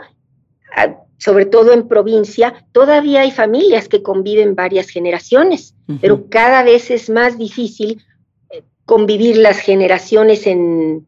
[1.18, 7.10] sobre todo en provincia, todavía hay familias que conviven varias generaciones, pero cada vez es
[7.10, 8.04] más difícil
[8.50, 11.08] eh, convivir las generaciones en,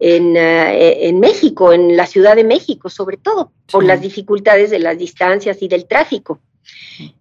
[0.00, 4.96] eh, en, México, en la Ciudad de México, sobre todo, por las dificultades de las
[4.96, 6.40] distancias y del tráfico.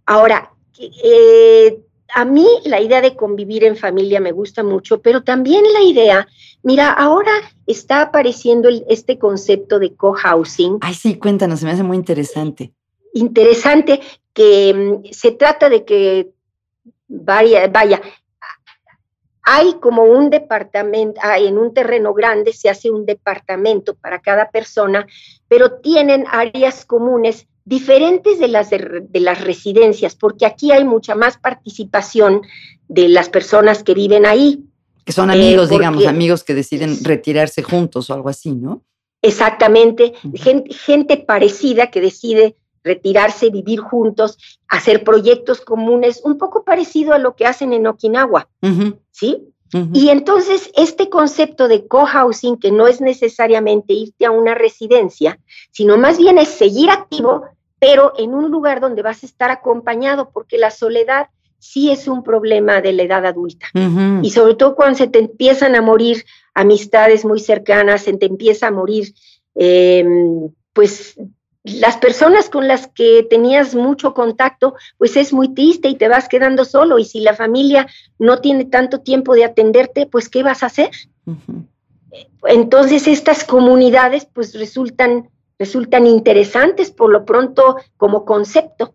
[0.06, 1.80] Ahora, eh,
[2.14, 6.28] a mí la idea de convivir en familia me gusta mucho, pero también la idea,
[6.64, 7.32] mira, ahora
[7.66, 10.78] está apareciendo este concepto de cohousing.
[10.82, 12.74] Ay, sí, cuéntanos, se me hace muy interesante.
[13.14, 14.02] Interesante
[14.34, 16.32] que mm, se trata de que
[17.08, 18.02] vaya, vaya,
[19.50, 25.08] hay como un departamento, en un terreno grande se hace un departamento para cada persona,
[25.48, 31.38] pero tienen áreas comunes diferentes de las de, las residencias, porque aquí hay mucha más
[31.38, 32.42] participación
[32.88, 34.64] de las personas que viven ahí.
[35.04, 38.84] Que son amigos, eh, digamos, amigos que deciden retirarse juntos o algo así, ¿no?
[39.22, 40.14] Exactamente,
[40.70, 44.38] gente parecida que decide retirarse, vivir juntos,
[44.70, 48.48] hacer proyectos comunes, un poco parecido a lo que hacen en Okinawa,
[49.12, 49.54] ¿sí?
[49.94, 55.40] Y entonces este concepto de cohousing, que no es necesariamente irte a una residencia,
[55.72, 57.44] sino más bien es seguir activo,
[57.80, 61.28] pero en un lugar donde vas a estar acompañado, porque la soledad
[61.60, 63.68] sí es un problema de la edad adulta.
[64.22, 68.68] Y sobre todo cuando se te empiezan a morir amistades muy cercanas, se te empieza
[68.68, 69.14] a morir,
[69.56, 71.16] em, pues
[71.64, 76.30] las personas con las que tenías mucho contacto, pues es muy triste y te vas
[76.30, 76.98] quedando solo.
[76.98, 80.92] Y si la familia no tiene tanto tiempo de atenderte, pues ¿qué vas a hacer?
[82.46, 88.94] Entonces estas comunidades pues resultan, resultan interesantes por lo pronto como concepto.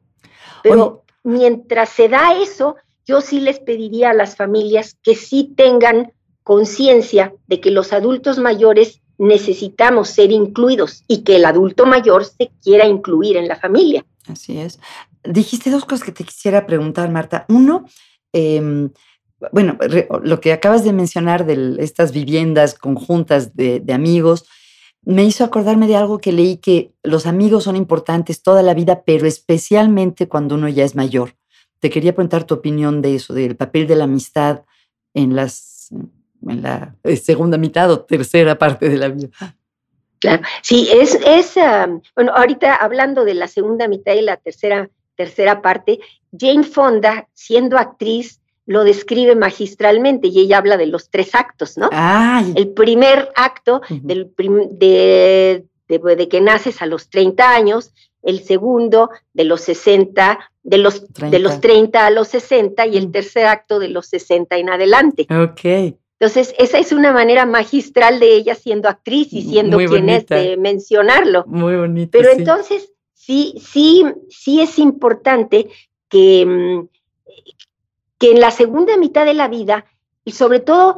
[0.62, 6.12] Pero mientras se da eso, yo sí les pediría a las familias que sí tengan
[6.42, 12.50] conciencia de que los adultos mayores necesitamos ser incluidos y que el adulto mayor se
[12.62, 14.04] quiera incluir en la familia.
[14.26, 14.80] Así es.
[15.24, 17.44] Dijiste dos cosas que te quisiera preguntar, Marta.
[17.48, 17.86] Uno,
[18.32, 18.90] em,
[19.52, 19.78] bueno,
[20.22, 24.44] lo que acabas de mencionar de estas viviendas conjuntas de, amigos,
[25.04, 29.02] me hizo acordarme de algo que leí que los amigos son importantes toda la vida,
[29.04, 31.34] pero especialmente cuando uno ya es mayor.
[31.80, 34.62] Te quería preguntar tu opinión de eso, del papel de la amistad
[35.14, 35.88] en, las,
[36.46, 39.30] en la eh, segunda mitad o tercera parte de la vida.
[40.20, 41.56] Claro, sí, es, es
[42.14, 45.98] bueno, ahorita hablando de la segunda mitad y la tercera, tercera parte,
[46.30, 51.90] Jane Fonda, siendo actriz, lo describe magistralmente y ella habla de los tres actos, ¿no?
[52.54, 57.92] El primer acto del de, de, que naces a los 30 años,
[58.22, 61.36] el segundo de los 60, de los, 30.
[61.36, 65.26] de los 30 a los 60 y el tercer acto de los 60 en adelante.
[65.30, 65.96] Ok.
[66.22, 70.56] Entonces, esa es una manera magistral de ella siendo actriz y siendo quien es de
[70.56, 71.44] mencionarlo.
[71.48, 72.10] Muy bonito.
[72.12, 75.68] Pero entonces, sí, sí, sí es importante
[76.08, 76.88] que, mm,
[78.22, 79.84] que en la segunda mitad de la vida,
[80.24, 80.96] y sobre todo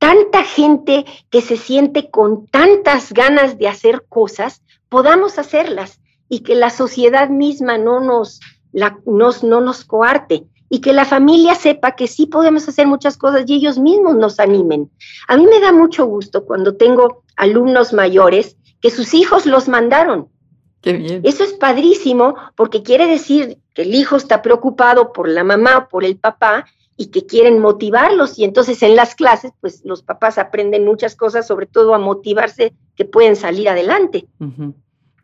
[0.00, 6.56] tanta gente que se siente con tantas ganas de hacer cosas, podamos hacerlas y que
[6.56, 8.40] la sociedad misma no nos,
[8.72, 13.44] nos, no nos coarte y que la familia sepa que sí podemos hacer muchas cosas
[13.46, 14.90] y ellos mismos nos animen.
[15.28, 20.28] A mí me da mucho gusto cuando tengo alumnos mayores que sus hijos los mandaron.
[20.86, 21.20] Qué bien.
[21.24, 25.88] Eso es padrísimo porque quiere decir que el hijo está preocupado por la mamá o
[25.88, 26.64] por el papá
[26.96, 28.38] y que quieren motivarlos.
[28.38, 32.72] Y entonces en las clases, pues los papás aprenden muchas cosas, sobre todo a motivarse
[32.94, 34.28] que pueden salir adelante.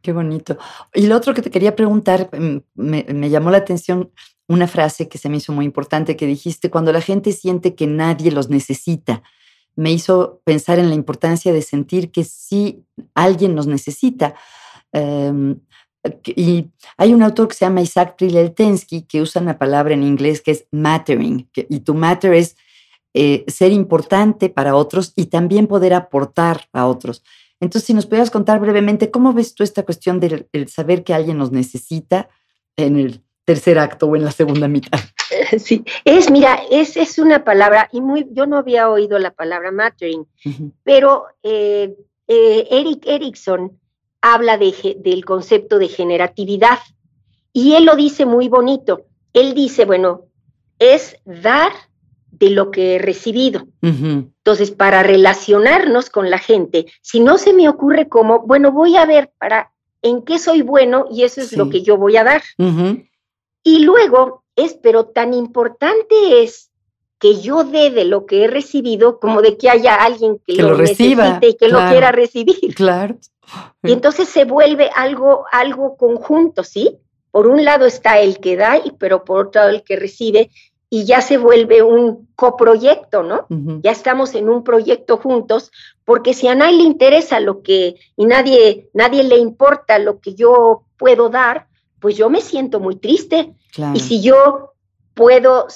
[0.03, 0.59] Qué bonito.
[0.95, 2.29] Y lo otro que te quería preguntar,
[2.75, 4.11] me, me, llamó la atención
[4.49, 7.87] una frase que se me hizo muy importante que dijiste, cuando la gente siente que
[7.87, 9.23] nadie los necesita,
[9.77, 12.85] me hizo pensar en la importancia de sentir que sí
[13.15, 14.35] alguien nos necesita.
[14.93, 15.59] Em,
[16.25, 20.41] y hay un autor que se llama Isaac Prileltensky que usa una palabra en inglés
[20.41, 22.57] que es mattering, y tu matter es
[23.15, 27.23] eh, ser importante para otros y también poder aportar a otros.
[27.61, 31.39] Entonces, si nos pudieras contar brevemente, ¿cómo ves tú esta cuestión del saber que alguien
[31.39, 32.29] nos necesita
[32.77, 34.99] en el tercer acto o en la segunda mitad?
[35.59, 39.71] Sí, es, mira, es, es una palabra, y muy, yo no había oído la palabra
[39.71, 40.27] mattering,
[40.83, 41.95] pero eh,
[42.27, 43.79] eh, Eric Erickson
[44.23, 46.79] habla de, del concepto de generatividad.
[47.53, 49.03] Y él lo dice muy bonito.
[49.35, 50.27] Él dice, bueno,
[50.79, 51.73] es dar
[52.31, 53.67] de lo que he recibido.
[53.83, 59.05] Entonces, para relacionarnos con la gente, si no se me ocurre cómo, bueno, voy a
[59.05, 59.71] ver para
[60.01, 62.43] en qué soy bueno y eso es lo que yo voy a dar.
[63.63, 66.71] Y luego es, pero tan importante es
[67.19, 70.75] que yo dé de lo que he recibido como de que haya alguien que, lo,
[70.75, 72.75] reciba y que lo quiera recibir.
[72.75, 73.17] Claro.
[73.83, 76.99] Y entonces se vuelve algo, algo conjunto, ¿sí?
[77.31, 80.51] Por un lado está el que da, y, pero por otro lado el que recibe,
[80.91, 83.47] y ya se vuelve un coproyecto, ¿no?
[83.83, 85.73] Ya estamos en un proyecto juntos,
[86.05, 90.35] porque si a nadie le interesa lo que, y nadie, nadie le importa lo que
[90.35, 93.55] yo puedo dar, pues yo me siento muy triste.
[93.95, 94.75] Y si yo
[95.15, 95.67] puedo,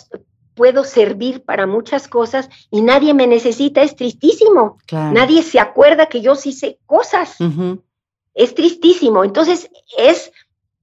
[0.57, 4.79] puedo servir para muchas cosas y nadie me necesita, es tristísimo.
[4.91, 7.37] Nadie se acuerda que yo sí sé cosas.
[8.35, 9.23] Es tristísimo.
[9.23, 10.33] Entonces, es,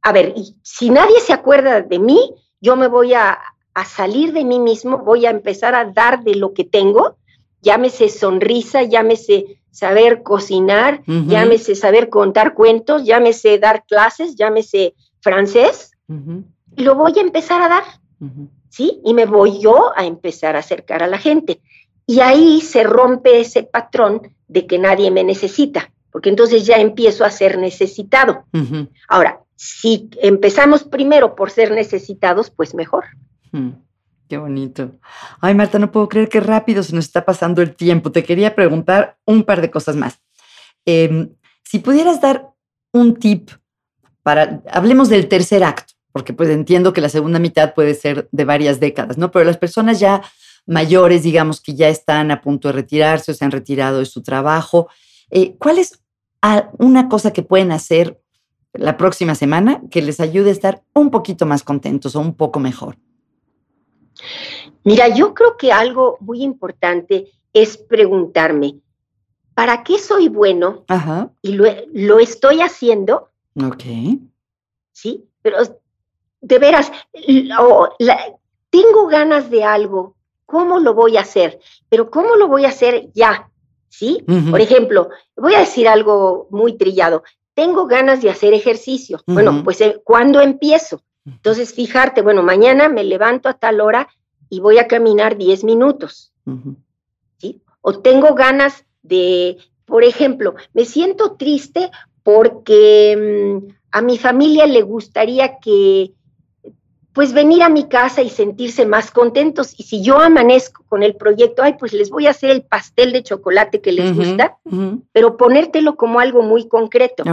[0.02, 3.40] a ver, si nadie se acuerda de mí, yo me voy a,
[3.86, 7.18] salir de mí mismo, voy a empezar a dar de lo que tengo,
[7.64, 15.92] llámese sonrisa, llámese saber cocinar, llámese saber contar cuentos, llámese dar clases, llámese francés,
[16.76, 17.84] y lo voy a empezar a dar.
[18.74, 19.00] ¿Sí?
[19.06, 21.62] Y me voy yo a empezar a acercar a la gente.
[22.08, 27.24] Y ahí se rompe ese patrón de que nadie me necesita, porque entonces ya empiezo
[27.24, 28.46] a ser necesitado.
[29.08, 33.06] Ahora, si empezamos primero por ser necesitados, pues mejor.
[34.28, 34.92] Qué bonito.
[35.40, 38.12] Ay, Marta, no puedo creer qué rápido se nos está pasando el tiempo.
[38.12, 40.20] Te quería preguntar un par de cosas más.
[40.84, 41.30] Em,
[41.64, 42.50] si pudieras dar
[42.92, 43.52] un tip
[44.24, 48.46] para, hablemos del tercer acto, porque pues entiendo que la segunda mitad puede ser de
[48.46, 49.32] varias décadas, ¿no?
[49.32, 50.22] Pero las personas ya
[50.66, 54.22] mayores, digamos, que ya están a punto de retirarse o se han retirado de su
[54.22, 54.88] trabajo,
[55.32, 56.00] eh, ¿cuál es
[56.78, 58.22] una cosa que pueden hacer
[58.74, 62.60] la próxima semana que les ayude a estar un poquito más contentos o un poco
[62.60, 62.98] mejor?
[64.84, 68.76] Mira, yo creo que algo muy importante es preguntarme,
[69.56, 70.86] ¿para qué soy bueno?
[70.88, 71.32] Ajá.
[71.42, 73.32] Y lo, lo estoy haciendo.
[73.56, 73.84] Ok.
[74.92, 75.58] Sí, pero
[76.44, 76.92] de veras,
[78.70, 80.16] tengo ganas de algo,
[80.46, 81.60] ¿cómo lo voy a hacer?
[81.90, 83.50] Pero ¿cómo lo voy a hacer ya?
[83.88, 84.24] ¿Sí?
[84.50, 87.24] Por ejemplo, voy a decir algo muy trillado.
[87.56, 89.22] tengo ganas de hacer ejercicio.
[89.28, 91.04] Bueno, pues eh, ¿cuándo empiezo?
[91.26, 94.08] Entonces, fijarte, bueno, mañana me levanto a tal hora
[94.50, 96.34] y voy a caminar 10 minutos.
[97.38, 97.62] ¿sí?
[97.82, 101.92] O tengo ganas de, por ejemplo, me siento triste
[102.24, 106.14] porque mm, a mi familia le gustaría que
[107.14, 109.74] pues venir a mi casa y sentirse más contentos.
[109.78, 113.14] Y si yo amanezco con el proyecto, ay, pues les voy a hacer el pastel
[113.14, 114.58] de chocolate que les gusta,
[115.12, 117.24] pero ponértelo como algo muy concreto.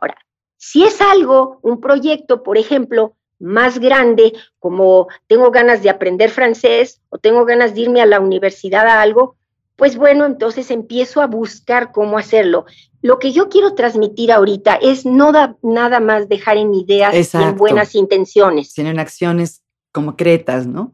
[0.00, 0.16] Ahora,
[0.56, 7.02] si es algo, un proyecto, por ejemplo, más grande, como tengo ganas de aprender francés
[7.10, 9.36] o tengo ganas de irme a la universidad a algo,
[9.76, 12.64] pues bueno, entonces empiezo a buscar cómo hacerlo.
[13.06, 15.30] Lo que yo quiero transmitir ahorita es no
[15.62, 18.72] nada más dejar en ideas y en buenas intenciones.
[18.72, 20.92] Sino en acciones concretas, ¿no?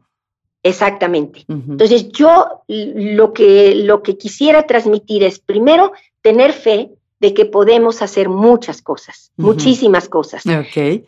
[0.61, 1.43] Exactamente.
[1.47, 5.91] Entonces yo lo que, lo que quisiera transmitir es primero
[6.21, 10.43] tener fe de que podemos hacer muchas cosas, muchísimas cosas.
[10.45, 11.07] Ok.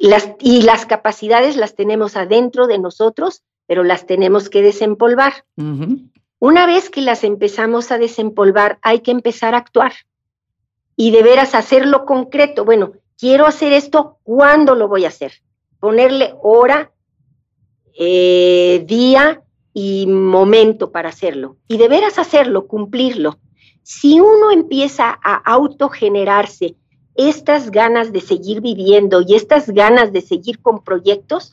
[0.00, 5.44] Las, y las capacidades las tenemos adentro de nosotros, pero las tenemos que desempolvar.
[6.40, 9.92] Una vez que las empezamos a desempolvar, hay que empezar a actuar
[11.00, 12.66] y de veras hacerlo concreto.
[12.66, 15.32] Bueno, quiero hacer esto, ¿cuándo lo voy a hacer?
[15.78, 16.92] Ponerle hora,
[17.98, 19.42] eh, día
[19.72, 21.56] y momento para hacerlo.
[21.68, 23.38] Y de veras hacerlo, cumplirlo.
[23.82, 26.76] Si uno empieza a autogenerarse
[27.14, 31.50] estas ganas de seguir viviendo y estas ganas de seguir con proyectos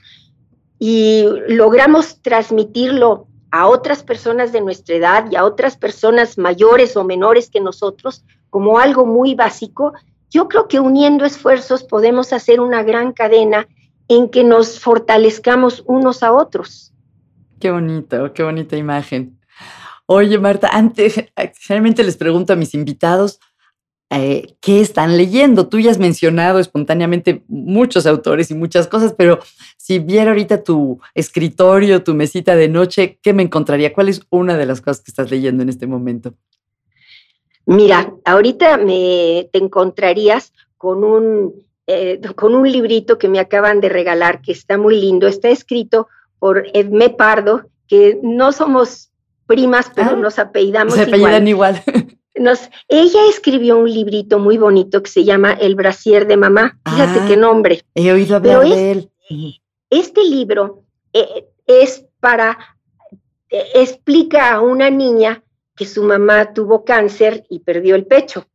[0.78, 7.06] y logramos transmitirlo a otras personas de nuestra edad y a otras personas mayores o
[7.06, 9.94] menores que nosotros como algo muy básico,
[10.30, 13.68] yo creo que uniendo esfuerzos podemos hacer una gran cadena
[14.08, 16.94] en que nos fortalezcamos unos a otros.
[17.60, 19.40] Qué bonito, qué bonita imagen.
[20.06, 21.16] Oye, Marta, antes,
[21.60, 23.40] generalmente les pregunto a mis invitados
[24.10, 25.68] eh, qué están leyendo.
[25.68, 29.40] Tú ya has mencionado espontáneamente muchos autores y muchas cosas, pero
[29.76, 33.92] si viera ahorita tu escritorio, tu mesita de noche, ¿qué me encontraría?
[33.92, 36.36] ¿Cuál es una de las cosas que estás leyendo en este momento?
[37.68, 43.90] Mira, ahorita me te encontrarías con un, eh, con un librito que me acaban de
[43.90, 45.28] regalar, que está muy lindo.
[45.28, 46.08] Está escrito
[46.40, 49.12] por Edme Pardo, que no somos
[49.48, 51.84] primas, pero ah, nos apellidamos se apellidan igual.
[52.36, 56.78] Nos, ella escribió un librito muy bonito que se llama El brasier de mamá.
[56.86, 57.82] Fíjate qué ah, nombre.
[57.96, 59.12] He oído hablar de él.
[59.90, 62.78] Este libro eh, es para,
[63.50, 65.44] eh, explica a una niña
[65.78, 68.48] que su mamá tuvo cáncer y perdió el pecho.